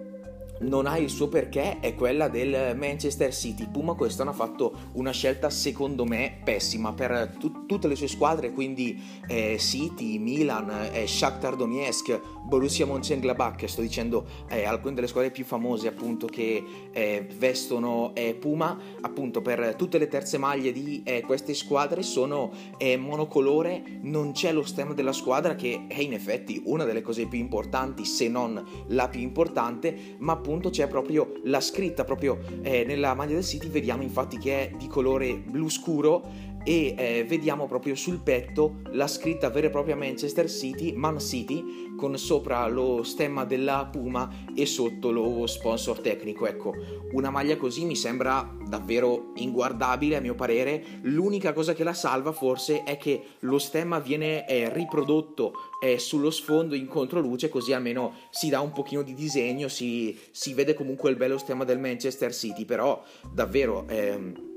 non 0.60 0.86
ha 0.86 0.96
il 0.98 1.10
suo 1.10 1.28
perché 1.28 1.80
è 1.80 1.94
quella 1.94 2.28
del 2.28 2.76
Manchester 2.76 3.34
City. 3.34 3.68
Puma 3.70 3.94
quest'anno 3.94 4.30
ha 4.30 4.34
fatto 4.34 4.72
una 4.92 5.10
scelta 5.10 5.50
secondo 5.50 6.04
me 6.04 6.40
pessima 6.42 6.92
per 6.92 7.36
tu- 7.38 7.66
tutte 7.66 7.88
le 7.88 7.96
sue 7.96 8.08
squadre, 8.08 8.52
quindi 8.52 9.00
eh, 9.26 9.56
City, 9.58 10.18
Milan, 10.18 10.90
eh, 10.92 11.06
Shakhtar 11.06 11.56
Donetsk, 11.56 12.20
Borussia 12.44 12.86
Mönchengladbach, 12.86 13.66
sto 13.66 13.80
dicendo 13.80 14.26
eh, 14.48 14.64
alcune 14.64 14.94
delle 14.94 15.06
squadre 15.06 15.30
più 15.30 15.44
famose 15.44 15.88
appunto 15.88 16.26
che 16.26 16.62
eh, 16.92 17.26
vestono 17.36 18.12
eh, 18.14 18.34
Puma, 18.34 18.78
appunto 19.00 19.40
per 19.40 19.74
tutte 19.76 19.98
le 19.98 20.08
terze 20.08 20.38
maglie 20.38 20.72
di 20.72 21.02
eh, 21.04 21.22
queste 21.22 21.54
squadre 21.54 22.02
sono 22.02 22.52
monocolore, 22.98 23.82
non 24.02 24.32
c'è 24.32 24.52
lo 24.52 24.62
stemma 24.62 24.92
della 24.92 25.12
squadra 25.12 25.54
che 25.54 25.86
è 25.88 26.00
in 26.00 26.12
effetti 26.12 26.62
una 26.66 26.84
delle 26.84 27.02
cose 27.02 27.26
più 27.26 27.38
importanti, 27.38 28.04
se 28.04 28.28
non 28.28 28.62
la 28.88 29.08
più 29.08 29.20
importante, 29.20 30.16
ma 30.18 30.32
appunto 30.32 30.70
c'è 30.70 30.86
proprio 30.86 31.40
la 31.44 31.60
scritta, 31.60 32.04
proprio 32.04 32.38
eh, 32.62 32.84
nella 32.84 33.14
maglia 33.14 33.34
del 33.34 33.44
City. 33.44 33.68
Vediamo 33.68 34.02
infatti 34.02 34.38
che 34.38 34.60
è 34.60 34.70
di 34.76 34.86
colore 34.86 35.34
blu 35.34 35.68
scuro 35.68 36.52
e 36.64 36.94
eh, 36.96 37.24
vediamo 37.28 37.66
proprio 37.66 37.94
sul 37.94 38.20
petto 38.20 38.80
la 38.92 39.06
scritta 39.06 39.50
vera 39.50 39.66
e 39.66 39.70
propria 39.70 39.94
Manchester 39.94 40.50
City, 40.50 40.92
Man 40.92 41.20
City, 41.20 41.94
con 41.96 42.16
sopra 42.18 42.66
lo 42.66 43.02
stemma 43.02 43.44
della 43.44 43.88
Puma 43.90 44.46
e 44.54 44.66
sotto 44.66 45.10
lo 45.10 45.46
sponsor 45.46 46.00
tecnico. 46.00 46.46
Ecco, 46.46 46.74
una 47.12 47.30
maglia 47.30 47.56
così 47.56 47.84
mi 47.84 47.94
sembra 47.94 48.56
davvero 48.66 49.32
inguardabile 49.36 50.16
a 50.16 50.20
mio 50.20 50.34
parere. 50.34 50.82
L'unica 51.02 51.52
cosa 51.52 51.74
che 51.74 51.84
la 51.84 51.92
salva 51.92 52.32
forse 52.32 52.82
è 52.82 52.96
che 52.96 53.22
lo 53.40 53.58
stemma 53.58 53.98
viene 53.98 54.48
eh, 54.48 54.72
riprodotto 54.72 55.52
eh, 55.82 55.98
sullo 55.98 56.30
sfondo 56.30 56.74
in 56.74 56.88
controluce, 56.88 57.50
così 57.50 57.72
almeno 57.72 58.14
si 58.30 58.48
dà 58.48 58.60
un 58.60 58.72
pochino 58.72 59.02
di 59.02 59.14
disegno, 59.14 59.68
si, 59.68 60.18
si 60.30 60.54
vede 60.54 60.74
comunque 60.74 61.10
il 61.10 61.16
bello 61.16 61.36
stemma 61.36 61.64
del 61.64 61.78
Manchester 61.78 62.34
City, 62.34 62.64
però 62.64 63.02
davvero... 63.30 63.86
Eh, 63.88 64.52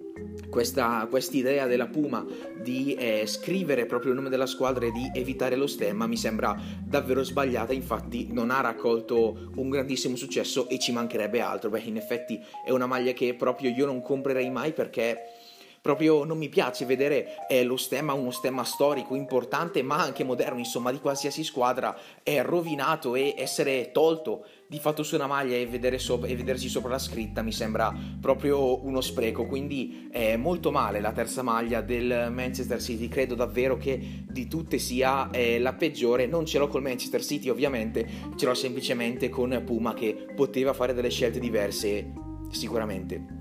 questa 0.50 1.07
idea 1.31 1.67
della 1.67 1.88
Puma 1.88 2.25
di 2.62 2.95
eh, 2.95 3.25
scrivere 3.25 3.86
proprio 3.86 4.12
il 4.12 4.17
nome 4.17 4.29
della 4.29 4.45
squadra 4.45 4.86
e 4.86 4.91
di 4.91 5.12
evitare 5.13 5.55
lo 5.55 5.67
stemma 5.67 6.07
mi 6.07 6.17
sembra 6.17 6.55
davvero 6.83 7.24
sbagliata, 7.24 7.74
infatti 7.74 8.27
non 8.31 8.51
ha 8.51 8.62
raccolto 8.62 9.51
un 9.55 9.69
grandissimo 9.69 10.15
successo 10.15 10.67
e 10.69 10.79
ci 10.79 10.91
mancherebbe 10.91 11.41
altro, 11.41 11.69
beh 11.69 11.81
in 11.81 11.97
effetti 11.97 12.43
è 12.65 12.71
una 12.71 12.88
maglia 12.88 13.12
che 13.13 13.33
proprio 13.36 13.69
io 13.69 13.86
non 13.86 14.01
comprerei 14.01 14.50
mai 14.50 14.74
perché 14.74 15.19
proprio 15.88 16.25
non 16.25 16.38
mi 16.38 16.50
piace 16.50 16.83
vedere 16.86 17.47
eh, 17.47 17.63
lo 17.63 17.77
stemma, 17.77 18.12
uno 18.12 18.31
stemma 18.31 18.65
storico 18.65 19.15
importante 19.15 19.81
ma 19.83 19.97
anche 19.97 20.25
moderno, 20.25 20.59
insomma 20.59 20.91
di 20.91 21.00
qualsiasi 21.00 21.45
squadra, 21.45 21.97
è 22.24 22.41
rovinato 22.41 23.15
e 23.15 23.33
essere 23.38 23.91
tolto 23.93 24.45
di 24.69 24.79
fatto 24.79 25.01
su 25.01 25.15
una 25.15 25.27
maglia 25.27 25.55
e, 25.55 25.97
so- 25.97 26.24
e, 26.25 26.36
vedersi 26.36 26.67
sopra 26.67 26.89
la 26.89 27.00
scritta 27.00 27.41
mi 27.41 27.53
sembra 27.53 27.93
proprio 28.19 28.86
uno 28.86 29.01
spreco. 29.01 29.45
Quindi 29.45 30.07
è 30.12 30.36
molto 30.36 30.71
male 30.71 31.00
la 31.00 31.13
terza 31.13 31.41
maglia 31.41 31.81
del 31.81 32.29
Manchester 32.31 32.81
City. 32.81 33.07
Credo 33.07 33.36
davvero 33.36 33.77
che 33.77 34.25
di 34.27 34.47
tutte 34.47 34.77
sia 34.77 35.29
eh, 35.31 35.59
la 35.59 35.74
peggiore. 35.74 36.27
Non 36.27 36.45
ce 36.45 36.59
l'ho 36.59 36.67
col 36.67 36.81
Manchester 36.81 37.24
City, 37.24 37.50
ovviamente, 37.50 38.07
ce 38.36 38.45
l'ho 38.45 38.53
semplicemente 38.53 39.29
con 39.29 39.62
Puma 39.65 39.93
che 39.93 40.25
poteva 40.36 40.74
fare 40.74 40.93
delle 40.93 41.09
scelte 41.09 41.39
diverse 41.39 42.13
sicuramente 42.51 43.37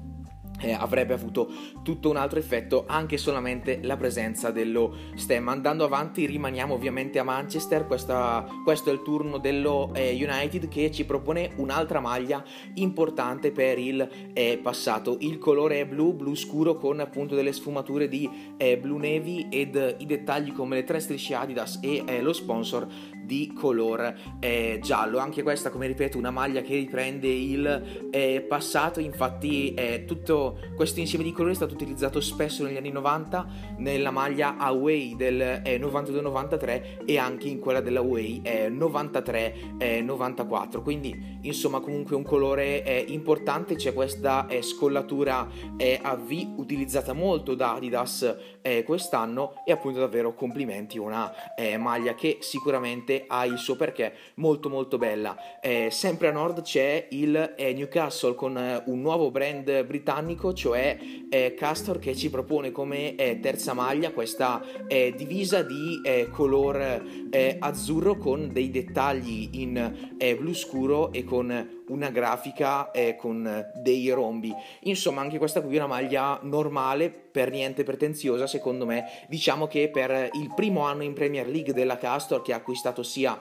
eh, 0.61 0.73
avrebbe 0.73 1.15
avuto 1.15 1.49
tutto 1.83 2.11
un 2.11 2.17
altro 2.17 2.39
effetto 2.39 2.85
anche 2.87 3.17
solamente 3.17 3.81
la 3.83 3.97
presenza 3.97 4.51
dello 4.51 4.95
stemma. 5.15 5.53
Andando 5.53 5.85
avanti 5.85 6.27
rimaniamo 6.27 6.75
ovviamente 6.75 7.19
a 7.19 7.23
Manchester, 7.23 7.87
Questa, 7.87 8.47
questo 8.65 8.91
è 8.91 8.93
il 8.93 9.03
turno 9.03 9.39
dello 9.39 9.91
eh, 9.95 10.13
United 10.13 10.69
che 10.69 10.91
ci 10.91 11.05
propone 11.05 11.53
un'altra 11.57 12.01
maglia 12.01 12.43
importante 12.75 13.53
per 13.53 13.79
il 13.79 14.09
eh, 14.33 14.59
passato. 14.63 15.17
Il 15.21 15.39
colore 15.39 15.81
è 15.81 15.87
blu, 15.87 16.13
blu 16.15 16.35
scuro 16.35 16.77
con 16.77 17.01
appunto 17.01 17.35
delle 17.35 17.53
sfumature 17.53 18.09
di 18.09 18.29
eh, 18.57 18.79
blu 18.79 18.97
navy 18.97 19.49
ed 19.51 19.97
i 19.99 20.07
dettagli 20.07 20.53
come 20.53 20.77
le 20.77 20.85
tre 20.85 21.01
strisce 21.01 21.35
Adidas 21.35 21.79
e 21.83 22.03
eh, 22.07 22.21
lo 22.23 22.33
sponsor 22.33 22.87
di 23.27 23.53
color 23.53 24.15
eh, 24.41 24.79
giallo. 24.81 25.19
Anche 25.19 25.43
questa, 25.43 25.71
come 25.71 25.87
ripeto, 25.89 26.17
una 26.17 26.31
maglia 26.31 26.63
che 26.63 26.75
riprende 26.75 27.29
il 27.29 28.09
eh, 28.11 28.45
passato. 28.49 29.01
Infatti, 29.01 29.75
eh, 29.75 30.05
tutto 30.07 30.46
questo 30.75 31.01
insieme 31.01 31.25
di 31.25 31.33
colori 31.33 31.53
è 31.53 31.57
stato 31.57 31.75
utilizzato 31.75 32.21
spesso 32.21 32.65
negli 32.65 32.77
anni 32.77 32.91
90 32.91 33.47
nella 33.79 34.11
maglia 34.11 34.57
Away 34.57 35.17
del 35.17 35.63
92-93 35.65 36.69
eh, 36.69 36.99
e 37.05 37.19
anche 37.19 37.49
in 37.49 37.59
quella 37.59 37.81
della 37.81 38.01
Away 38.01 38.41
93-94. 38.43 40.77
Eh, 40.77 40.83
Quindi, 40.83 41.39
insomma, 41.43 41.81
comunque 41.81 42.17
un 42.17 42.23
colore 42.23 42.83
eh, 42.85 43.05
importante. 43.09 43.75
C'è 43.77 43.93
questa 43.93 44.47
scollatura 44.61 45.49
a 46.03 46.15
V 46.15 46.55
utilizzata 46.57 47.13
molto 47.13 47.55
da 47.55 47.75
Adidas 47.75 48.37
quest'anno 48.85 49.63
e 49.65 49.73
appunto 49.73 50.01
davvero 50.01 50.35
complimenti 50.35 50.99
una 50.99 51.33
maglia 51.79 52.15
che 52.15 52.39
sicuramente 52.41 53.25
ha 53.27 53.45
il 53.45 53.59
suo 53.59 53.77
perché 53.77 54.13
molto 54.35 54.69
molto 54.69 54.99
bella. 54.99 55.61
Eh, 55.61 55.89
sempre 55.91 56.29
a 56.29 56.33
nord 56.33 56.63
c'è 56.63 57.09
il 57.11 57.55
eh, 57.57 57.73
Newcastle 57.73 58.35
con 58.35 58.57
eh, 58.57 58.83
un 58.87 59.01
nuovo 59.01 59.31
brand 59.31 59.85
britannico, 59.85 60.36
cioè 60.55 60.99
eh, 61.29 61.55
Castor 61.55 61.99
che 61.99 62.15
ci 62.15 62.31
propone 62.31 62.71
come 62.71 63.15
eh, 63.17 63.41
terza 63.41 63.73
maglia 63.73 64.13
questa 64.13 64.63
eh, 64.87 65.15
divisa 65.17 65.63
di 65.63 66.01
color 66.31 67.25
azzurro 67.59 68.17
con 68.17 68.51
dei 68.53 68.71
dettagli 68.71 69.49
in 69.53 70.15
blu 70.39 70.55
scuro 70.55 71.13
e 71.13 71.25
con 71.25 71.83
una 71.89 72.11
grafica 72.11 72.91
eh, 72.91 73.17
con 73.17 73.67
dei 73.83 74.11
rombi. 74.11 74.53
Insomma, 74.83 75.21
anche 75.21 75.39
questa 75.39 75.61
qui 75.61 75.75
è 75.75 75.79
una 75.79 75.87
maglia 75.87 76.39
normale, 76.43 77.11
per 77.11 77.51
niente 77.51 77.85
pretenziosa, 77.85 78.47
secondo 78.47 78.87
me. 78.87 79.05
Diciamo 79.29 79.67
che 79.67 79.89
per 79.89 80.31
il 80.33 80.53
primo 80.55 80.83
anno 80.83 81.03
in 81.03 81.13
Premier 81.13 81.49
League 81.49 81.73
della 81.73 81.99
Castor, 81.99 82.43
che 82.43 82.53
ha 82.53 82.57
acquistato 82.57 83.03
sia 83.03 83.41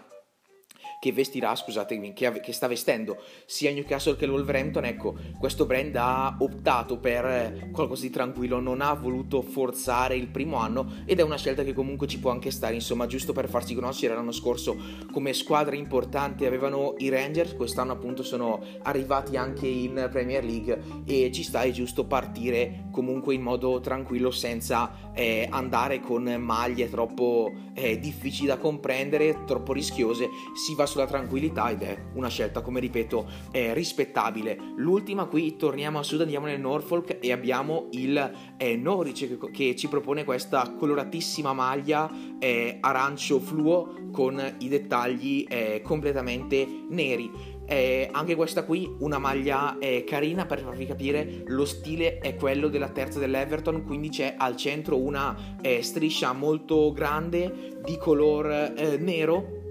che 1.06 1.12
vestirà, 1.12 1.56
scusatemi, 1.56 2.14
che, 2.14 2.40
che, 2.40 2.52
sta 2.52 2.66
vestendo 2.66 3.22
sia 3.46 3.72
Newcastle 3.72 4.16
che 4.16 4.26
Wolverhampton, 4.26 4.86
ecco, 4.86 5.14
questo 5.38 5.68
brand 5.68 5.96
ha 5.98 6.36
optato 6.40 6.98
per 6.98 7.70
qualcosa 7.72 8.02
di 8.02 8.10
tranquillo, 8.10 8.60
non 8.60 8.82
ha 8.82 8.92
voluto 8.96 9.44
forzare 9.44 10.16
il 10.16 10.30
primo 10.30 10.58
anno 10.58 11.04
ed 11.06 11.20
è 11.20 11.22
una 11.22 11.38
scelta 11.38 11.64
che 11.64 11.74
comunque 11.74 12.08
ci 12.08 12.18
può 12.18 12.32
anche 12.32 12.50
stare, 12.50 12.74
insomma, 12.74 13.06
giusto 13.06 13.34
per 13.34 13.48
farsi 13.48 13.76
conoscere 13.76 14.16
l'anno 14.16 14.32
scorso 14.32 14.76
come 15.12 15.34
squadra 15.34 15.76
importante 15.76 16.48
avevano 16.48 16.96
i 16.98 17.10
Rangers, 17.10 17.56
quest'anno 17.56 17.92
appunto 17.92 18.24
sono 18.24 18.64
arrivati 18.82 19.38
anche 19.38 19.68
in 19.68 20.08
Premier 20.10 20.44
League 20.44 21.04
e 21.06 21.32
ci 21.32 21.44
sta, 21.44 21.62
è 21.62 21.70
giusto 21.70 22.06
partire 22.06 22.86
comunque 22.90 23.36
in 23.36 23.42
modo 23.42 23.80
tranquillo 23.80 24.32
senza 24.32 25.12
eh, 25.14 25.48
andare 25.52 26.00
con 26.00 26.24
maglie 26.40 26.90
troppo 26.90 27.52
eh, 27.74 28.00
difficili 28.00 28.48
da 28.48 28.58
comprendere, 28.58 29.44
troppo 29.46 29.74
rischiose, 29.74 30.30
si 30.56 30.74
va 30.74 30.86
sulla 30.96 31.08
tranquillità 31.08 31.70
ed 31.70 31.82
è 31.82 31.98
una 32.14 32.30
scelta, 32.30 32.62
come 32.62 32.80
ripeto, 32.80 33.28
rispettabile. 33.52 34.58
L'ultima 34.78 35.26
qui 35.26 35.58
torniamo 35.58 36.00
a 36.00 36.04
sud, 36.04 36.22
andiamo 36.22 36.46
nel 36.46 36.60
Norfolk 36.60 37.18
e 37.20 37.32
abbiamo 37.34 37.88
il 37.92 38.32
eh, 38.56 38.78
Norwich 38.78 39.38
che, 39.38 39.52
che, 39.52 39.76
ci 39.76 39.90
propone 39.90 40.24
questa 40.24 40.74
coloratissima 40.78 41.52
maglia 41.52 42.10
eh, 42.40 42.78
arancio 42.80 43.40
fluo 43.40 44.10
con 44.12 44.42
i 44.60 44.70
dettagli 44.70 45.46
eh, 45.50 45.82
completamente 45.84 46.66
neri. 46.90 47.54
Eh, 47.68 48.08
anche 48.12 48.36
questa 48.36 48.64
qui 48.64 48.96
una 49.00 49.18
maglia 49.18 49.80
eh, 49.80 50.04
carina 50.04 50.46
per 50.46 50.60
farvi 50.60 50.86
capire 50.86 51.42
lo 51.48 51.66
stile 51.66 52.20
è 52.20 52.36
quello 52.36 52.68
della 52.68 52.90
terza 52.90 53.18
dell'Everton 53.18 53.84
quindi 53.84 54.10
c'è 54.10 54.36
al 54.38 54.56
centro 54.56 55.00
una 55.00 55.58
eh, 55.62 55.82
striscia 55.82 56.32
molto 56.32 56.92
grande 56.94 57.80
di 57.84 57.98
color 57.98 58.74
eh, 58.78 58.98
nero 58.98 59.65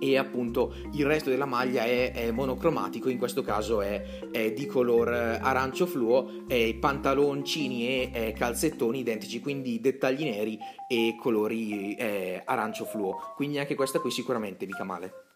e 0.00 0.16
appunto 0.16 0.74
il 0.92 1.04
resto 1.06 1.30
della 1.30 1.46
maglia 1.46 1.84
è, 1.84 2.12
è 2.12 2.30
monocromatico, 2.30 3.08
in 3.08 3.18
questo 3.18 3.42
caso 3.42 3.80
è, 3.80 4.28
è 4.30 4.52
di 4.52 4.66
color 4.66 5.12
eh, 5.12 5.38
arancio 5.40 5.86
fluo, 5.86 6.46
e 6.46 6.76
pantaloncini 6.80 8.10
e 8.12 8.34
calzettoni 8.36 9.00
identici, 9.00 9.40
quindi 9.40 9.80
dettagli 9.80 10.24
neri 10.24 10.58
e 10.88 11.16
colori 11.18 11.94
eh, 11.94 12.42
arancio 12.44 12.84
fluo. 12.84 13.32
Quindi 13.34 13.58
anche 13.58 13.74
questa 13.74 14.00
qui 14.00 14.10
sicuramente 14.10 14.66
mica 14.66 14.84
male. 14.84 15.27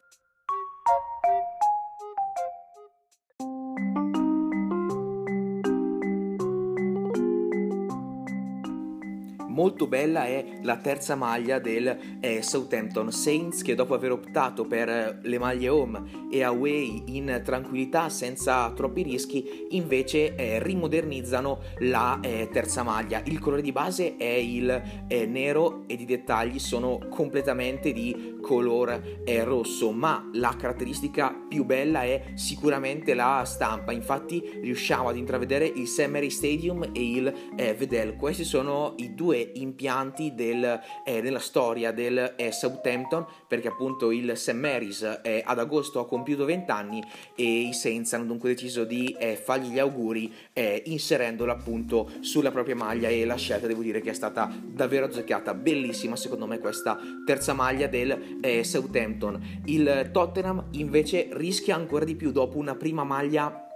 Molto 9.63 9.87
bella 9.87 10.25
è 10.25 10.59
la 10.63 10.77
terza 10.79 11.15
maglia 11.15 11.61
del 11.61 12.19
eh, 12.19 12.43
Southampton 12.43 13.13
Saints 13.13 13.63
che 13.63 13.77
dopo 13.77 13.95
aver 13.95 14.11
optato 14.11 14.67
per 14.67 15.21
le 15.23 15.39
maglie 15.39 15.69
home 15.69 16.03
e 16.33 16.43
away 16.43 17.05
in 17.07 17.41
tranquillità 17.45 18.09
senza 18.09 18.73
troppi 18.73 19.03
rischi 19.03 19.69
invece 19.71 20.35
eh, 20.35 20.61
rimodernizzano 20.61 21.61
la 21.79 22.19
eh, 22.21 22.49
terza 22.51 22.83
maglia. 22.83 23.23
Il 23.27 23.39
colore 23.39 23.63
di 23.63 23.71
base 23.71 24.17
è 24.17 24.25
il 24.25 24.83
eh, 25.07 25.27
nero 25.27 25.85
ed 25.87 26.01
i 26.01 26.07
dettagli 26.07 26.59
sono 26.59 26.99
completamente 27.09 27.93
di 27.93 28.39
color 28.43 29.21
eh, 29.25 29.45
rosso 29.45 29.93
ma 29.93 30.29
la 30.35 30.57
caratteristica 30.59 31.33
più 31.49 31.65
bella 31.65 32.03
è 32.03 32.33
sicuramente 32.35 33.15
la 33.15 33.45
stampa 33.47 33.93
infatti 33.93 34.43
riusciamo 34.61 35.09
ad 35.09 35.17
intravedere 35.17 35.65
il 35.67 35.87
St. 35.87 36.09
Mary 36.09 36.31
Stadium 36.31 36.83
e 36.93 37.11
il 37.11 37.33
eh, 37.55 37.75
Vedel 37.75 38.17
questi 38.17 38.43
sono 38.43 38.95
i 38.97 39.15
due 39.15 39.52
impianti 39.55 40.35
del, 40.35 40.81
eh, 41.05 41.21
della 41.21 41.39
storia 41.39 41.93
del 41.93 42.35
eh, 42.37 42.53
Southampton 42.53 43.27
perché 43.47 43.69
appunto 43.69 44.11
il 44.11 44.37
St. 44.37 44.53
Mary's 44.53 45.21
eh, 45.23 45.43
ad 45.45 45.59
agosto 45.59 46.01
ha 46.01 46.07
compiuto 46.07 46.45
20 46.45 46.71
anni 46.71 47.03
e 47.35 47.45
i 47.45 47.73
Saints 47.73 48.13
hanno 48.13 48.25
dunque 48.25 48.51
deciso 48.51 48.85
di 48.85 49.15
eh, 49.19 49.37
fargli 49.37 49.71
gli 49.73 49.79
auguri 49.79 50.33
eh, 50.53 50.83
inserendolo 50.87 51.51
appunto 51.51 52.11
sulla 52.21 52.51
propria 52.51 52.77
maglia 52.77 53.09
e 53.09 53.25
la 53.25 53.37
scelta 53.37 53.67
devo 53.67 53.83
dire 53.83 54.01
che 54.01 54.11
è 54.11 54.15
stata 54.15 54.53
davvero 54.63 55.07
azzeccata 55.07 55.55
bellissima 55.55 56.17
secondo 56.17 56.47
me 56.47 56.59
questa 56.59 56.99
terza 57.25 57.53
maglia 57.53 57.87
del 57.87 58.39
eh, 58.41 58.63
Southampton 58.63 59.63
il 59.67 60.11
Tottenham 60.13 60.67
invece 60.73 61.29
rischia 61.33 61.75
ancora 61.75 62.05
di 62.05 62.15
più 62.15 62.31
dopo 62.33 62.59
una 62.59 62.75
prima 62.75 63.05
maglia 63.05 63.67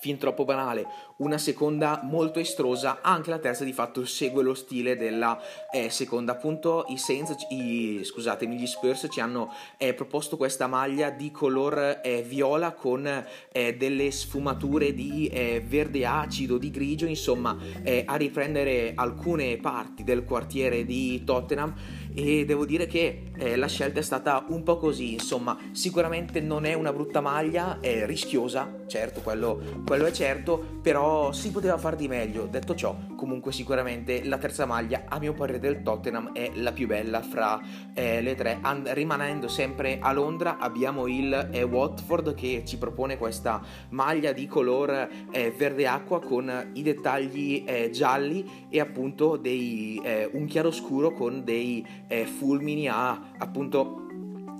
fin 0.00 0.16
troppo 0.16 0.44
banale, 0.44 0.86
una 1.16 1.36
seconda 1.36 2.00
molto 2.02 2.38
estrosa, 2.40 3.00
anche 3.02 3.28
la 3.30 3.38
terza 3.38 3.64
di 3.64 3.72
fatto 3.72 4.04
segue 4.06 4.42
lo 4.42 4.54
stile 4.54 4.96
della 4.96 5.38
eh, 5.70 5.90
seconda. 5.90 6.32
Appunto 6.32 6.86
i 6.88 6.96
Saints, 6.96 7.34
i, 7.50 8.00
scusatemi, 8.02 8.56
gli 8.56 8.66
Spurs 8.66 9.06
ci 9.10 9.20
hanno 9.20 9.52
eh, 9.76 9.92
proposto 9.92 10.38
questa 10.38 10.66
maglia 10.66 11.10
di 11.10 11.30
color 11.30 12.00
eh, 12.02 12.22
viola 12.22 12.72
con 12.72 13.06
eh, 13.52 13.76
delle 13.76 14.10
sfumature 14.10 14.94
di 14.94 15.26
eh, 15.28 15.62
verde 15.64 16.06
acido, 16.06 16.56
di 16.56 16.70
grigio, 16.70 17.04
insomma 17.04 17.56
eh, 17.82 18.04
a 18.06 18.16
riprendere 18.16 18.92
alcune 18.94 19.58
parti 19.58 20.02
del 20.02 20.24
quartiere 20.24 20.86
di 20.86 21.22
Tottenham 21.24 21.74
e 22.14 22.44
devo 22.44 22.64
dire 22.64 22.86
che 22.86 23.30
eh, 23.36 23.56
la 23.56 23.66
scelta 23.66 24.00
è 24.00 24.02
stata 24.02 24.44
un 24.48 24.62
po' 24.62 24.76
così, 24.76 25.14
insomma, 25.14 25.56
sicuramente 25.72 26.40
non 26.40 26.64
è 26.64 26.74
una 26.74 26.92
brutta 26.92 27.20
maglia, 27.20 27.78
è 27.80 28.06
rischiosa, 28.06 28.82
certo, 28.86 29.20
quello, 29.20 29.60
quello 29.86 30.06
è 30.06 30.10
certo, 30.10 30.78
però 30.82 31.32
si 31.32 31.50
poteva 31.50 31.78
far 31.78 31.96
di 31.96 32.08
meglio. 32.08 32.46
Detto 32.46 32.74
ciò, 32.74 32.96
comunque 33.16 33.52
sicuramente 33.52 34.24
la 34.24 34.38
terza 34.38 34.66
maglia, 34.66 35.04
a 35.08 35.18
mio 35.18 35.32
parere 35.32 35.58
del 35.58 35.82
Tottenham, 35.82 36.32
è 36.32 36.50
la 36.54 36.72
più 36.72 36.86
bella 36.86 37.22
fra 37.22 37.60
eh, 37.94 38.20
le 38.20 38.34
tre. 38.34 38.58
And- 38.62 38.88
rimanendo 38.88 39.48
sempre 39.48 39.98
a 40.00 40.12
Londra 40.12 40.58
abbiamo 40.58 41.06
il 41.06 41.48
eh, 41.52 41.62
Watford 41.62 42.34
che 42.34 42.62
ci 42.66 42.78
propone 42.78 43.16
questa 43.16 43.62
maglia 43.90 44.32
di 44.32 44.46
color 44.46 45.08
eh, 45.30 45.50
verde 45.56 45.86
acqua 45.86 46.20
con 46.20 46.70
i 46.74 46.82
dettagli 46.82 47.64
eh, 47.66 47.90
gialli 47.90 48.68
e 48.68 48.80
appunto 48.80 49.36
dei, 49.36 50.00
eh, 50.02 50.28
un 50.32 50.46
chiaroscuro 50.46 51.12
con 51.12 51.42
dei 51.44 51.86
eh, 52.10 52.26
fulmini 52.26 52.88
a 52.88 53.20
appunto 53.38 54.08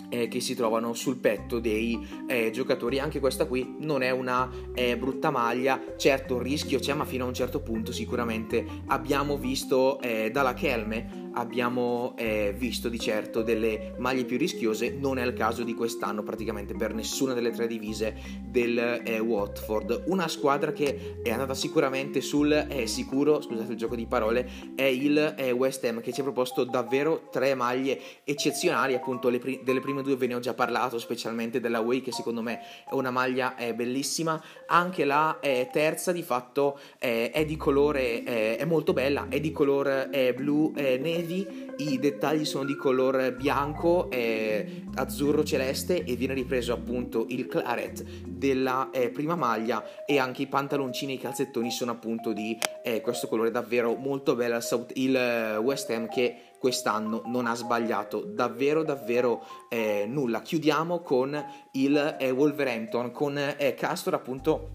eh, 0.08 0.28
che 0.28 0.40
si 0.40 0.54
trovano 0.54 0.92
sul 0.92 1.16
petto 1.16 1.58
dei 1.58 1.98
eh, 2.26 2.50
giocatori. 2.50 2.98
Anche 2.98 3.20
questa 3.20 3.46
qui 3.46 3.76
non 3.78 4.02
è 4.02 4.10
una 4.10 4.50
eh, 4.74 4.96
brutta 4.96 5.30
maglia, 5.30 5.80
certo 5.96 6.36
il 6.36 6.42
rischio 6.42 6.78
c'è, 6.78 6.94
ma 6.94 7.04
fino 7.04 7.24
a 7.24 7.28
un 7.28 7.34
certo 7.34 7.60
punto 7.60 7.92
sicuramente 7.92 8.64
abbiamo 8.86 9.38
visto 9.38 10.00
eh, 10.00 10.30
dalla 10.30 10.54
Kelme 10.54 11.19
abbiamo 11.34 12.14
eh, 12.16 12.54
visto 12.56 12.88
di 12.88 12.98
certo 12.98 13.42
delle 13.42 13.94
maglie 13.98 14.24
più 14.24 14.36
rischiose, 14.36 14.90
non 14.90 15.18
è 15.18 15.24
il 15.24 15.32
caso 15.34 15.62
di 15.62 15.74
quest'anno 15.74 16.22
praticamente 16.22 16.74
per 16.74 16.94
nessuna 16.94 17.34
delle 17.34 17.50
tre 17.50 17.66
divise 17.66 18.14
del 18.42 18.78
eh, 19.04 19.18
Watford. 19.18 20.04
Una 20.06 20.28
squadra 20.28 20.72
che 20.72 21.20
è 21.22 21.30
andata 21.30 21.54
sicuramente 21.54 22.20
sul 22.20 22.52
eh, 22.52 22.86
sicuro, 22.86 23.40
scusate 23.40 23.72
il 23.72 23.78
gioco 23.78 23.94
di 23.94 24.06
parole, 24.06 24.48
è 24.74 24.82
il 24.82 25.34
eh, 25.36 25.52
West 25.52 25.84
Ham 25.84 26.00
che 26.00 26.12
ci 26.12 26.20
ha 26.20 26.24
proposto 26.24 26.64
davvero 26.64 27.28
tre 27.30 27.54
maglie 27.54 28.00
eccezionali, 28.24 28.94
appunto 28.94 29.28
pri- 29.38 29.60
delle 29.62 29.80
prime 29.80 30.02
due 30.02 30.16
ve 30.16 30.26
ne 30.26 30.34
ho 30.34 30.40
già 30.40 30.54
parlato, 30.54 30.98
specialmente 30.98 31.60
della 31.60 31.80
Way 31.80 32.00
che 32.00 32.12
secondo 32.12 32.42
me 32.42 32.60
è 32.88 32.94
una 32.94 33.10
maglia 33.10 33.56
eh, 33.56 33.74
bellissima, 33.74 34.42
anche 34.66 35.04
la 35.04 35.38
eh, 35.40 35.68
terza 35.72 36.12
di 36.12 36.22
fatto 36.22 36.78
è 36.98 37.44
di 37.46 37.56
colore, 37.56 38.22
è 38.22 38.64
molto 38.64 38.92
bella, 38.92 39.26
è 39.28 39.40
di 39.40 39.52
colore 39.52 40.34
blu 40.34 40.72
nero 40.74 41.19
navy, 41.20 41.74
i 41.78 41.98
dettagli 41.98 42.44
sono 42.44 42.64
di 42.64 42.76
colore 42.76 43.32
bianco, 43.32 44.10
eh, 44.10 44.84
azzurro 44.94 45.44
celeste 45.44 46.04
e 46.04 46.16
viene 46.16 46.34
ripreso 46.34 46.72
appunto 46.72 47.26
il 47.28 47.46
claret 47.46 48.02
della 48.26 48.90
eh, 48.90 49.10
prima 49.10 49.36
maglia 49.36 50.04
e 50.04 50.18
anche 50.18 50.42
i 50.42 50.46
pantaloncini 50.46 51.12
e 51.12 51.14
i 51.16 51.18
calzettoni 51.18 51.70
sono 51.70 51.92
appunto 51.92 52.32
di 52.32 52.58
eh, 52.82 53.00
questo 53.00 53.28
colore 53.28 53.50
davvero 53.50 53.94
molto 53.94 54.34
bello 54.34 54.58
il 54.94 55.16
eh, 55.16 55.56
West 55.56 55.90
Ham 55.90 56.08
che 56.08 56.36
quest'anno 56.58 57.22
non 57.26 57.46
ha 57.46 57.54
sbagliato 57.54 58.22
davvero 58.22 58.82
davvero 58.82 59.44
eh, 59.68 60.04
nulla. 60.06 60.42
Chiudiamo 60.42 61.00
con 61.00 61.42
il 61.72 62.16
eh, 62.18 62.30
Wolverhampton 62.30 63.10
con 63.12 63.38
Castor 63.76 64.14
appunto 64.14 64.70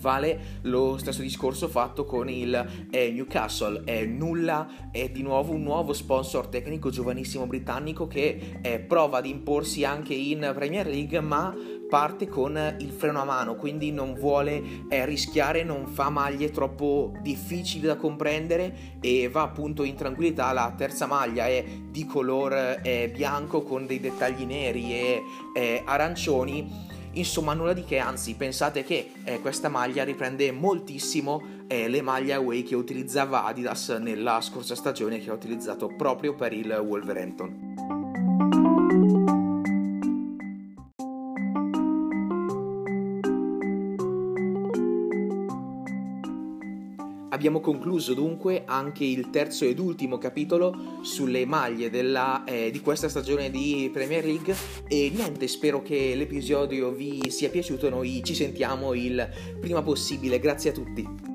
vale 0.00 0.58
lo 0.62 0.96
stesso 0.98 1.22
discorso 1.22 1.68
fatto 1.68 2.04
con 2.04 2.28
il 2.28 2.88
eh, 2.90 3.10
Newcastle. 3.10 3.82
È 3.84 4.04
nulla, 4.04 4.90
è 4.90 5.10
di 5.10 5.22
nuovo 5.22 5.52
un 5.52 5.62
nuovo 5.62 5.92
sponsor 5.92 6.48
tecnico 6.48 6.90
giovanissimo 6.90 7.46
britannico 7.46 8.06
che 8.06 8.58
eh, 8.62 8.80
prova 8.80 9.18
ad 9.18 9.26
imporsi 9.26 9.84
anche 9.84 10.14
in 10.14 10.50
Premier 10.54 10.86
League, 10.86 11.20
ma 11.20 11.54
parte 11.90 12.28
con 12.28 12.76
il 12.78 12.90
freno 12.90 13.20
a 13.20 13.24
mano, 13.24 13.56
quindi 13.56 13.90
non 13.90 14.14
vuole 14.14 14.62
eh, 14.88 15.04
rischiare, 15.04 15.64
non 15.64 15.88
fa 15.88 16.08
maglie 16.08 16.50
troppo 16.50 17.12
difficili 17.20 17.86
da 17.86 17.96
comprendere 17.96 18.98
e 19.00 19.28
va 19.28 19.42
appunto 19.42 19.82
in 19.82 19.96
tranquillità. 19.96 20.52
La 20.52 20.72
terza 20.76 21.06
maglia 21.06 21.46
è 21.48 21.64
di 21.90 22.06
colore 22.06 22.80
eh, 22.82 23.10
bianco 23.12 23.62
con 23.62 23.86
dei 23.86 23.98
dettagli 23.98 24.44
neri 24.44 24.92
e 24.92 25.22
eh, 25.52 25.82
arancioni 25.84 26.98
Insomma, 27.12 27.54
nulla 27.54 27.72
di 27.72 27.84
che, 27.84 27.98
anzi, 27.98 28.34
pensate 28.34 28.84
che 28.84 29.12
eh, 29.24 29.40
questa 29.40 29.68
maglia 29.68 30.04
riprende 30.04 30.52
moltissimo 30.52 31.42
eh, 31.66 31.88
le 31.88 32.02
maglie 32.02 32.34
away 32.34 32.62
che 32.62 32.76
utilizzava 32.76 33.44
Adidas 33.44 33.88
nella 34.00 34.40
scorsa 34.40 34.74
stagione 34.74 35.18
che 35.18 35.30
ha 35.30 35.34
utilizzato 35.34 35.88
proprio 35.88 36.34
per 36.34 36.52
il 36.52 36.70
Wolverhampton. 36.70 37.69
Abbiamo 47.40 47.60
concluso 47.60 48.12
dunque 48.12 48.64
anche 48.66 49.02
il 49.02 49.30
terzo 49.30 49.64
ed 49.64 49.78
ultimo 49.78 50.18
capitolo 50.18 50.98
sulle 51.00 51.46
maglie 51.46 51.88
della, 51.88 52.44
eh, 52.44 52.70
di 52.70 52.82
questa 52.82 53.08
stagione 53.08 53.50
di 53.50 53.88
Premier 53.90 54.26
League 54.26 54.54
e 54.86 55.10
niente, 55.10 55.48
spero 55.48 55.80
che 55.80 56.14
l'episodio 56.14 56.90
vi 56.90 57.30
sia 57.30 57.48
piaciuto, 57.48 57.88
noi 57.88 58.20
ci 58.22 58.34
sentiamo 58.34 58.92
il 58.92 59.26
prima 59.58 59.80
possibile, 59.80 60.38
grazie 60.38 60.68
a 60.68 60.72
tutti. 60.74 61.29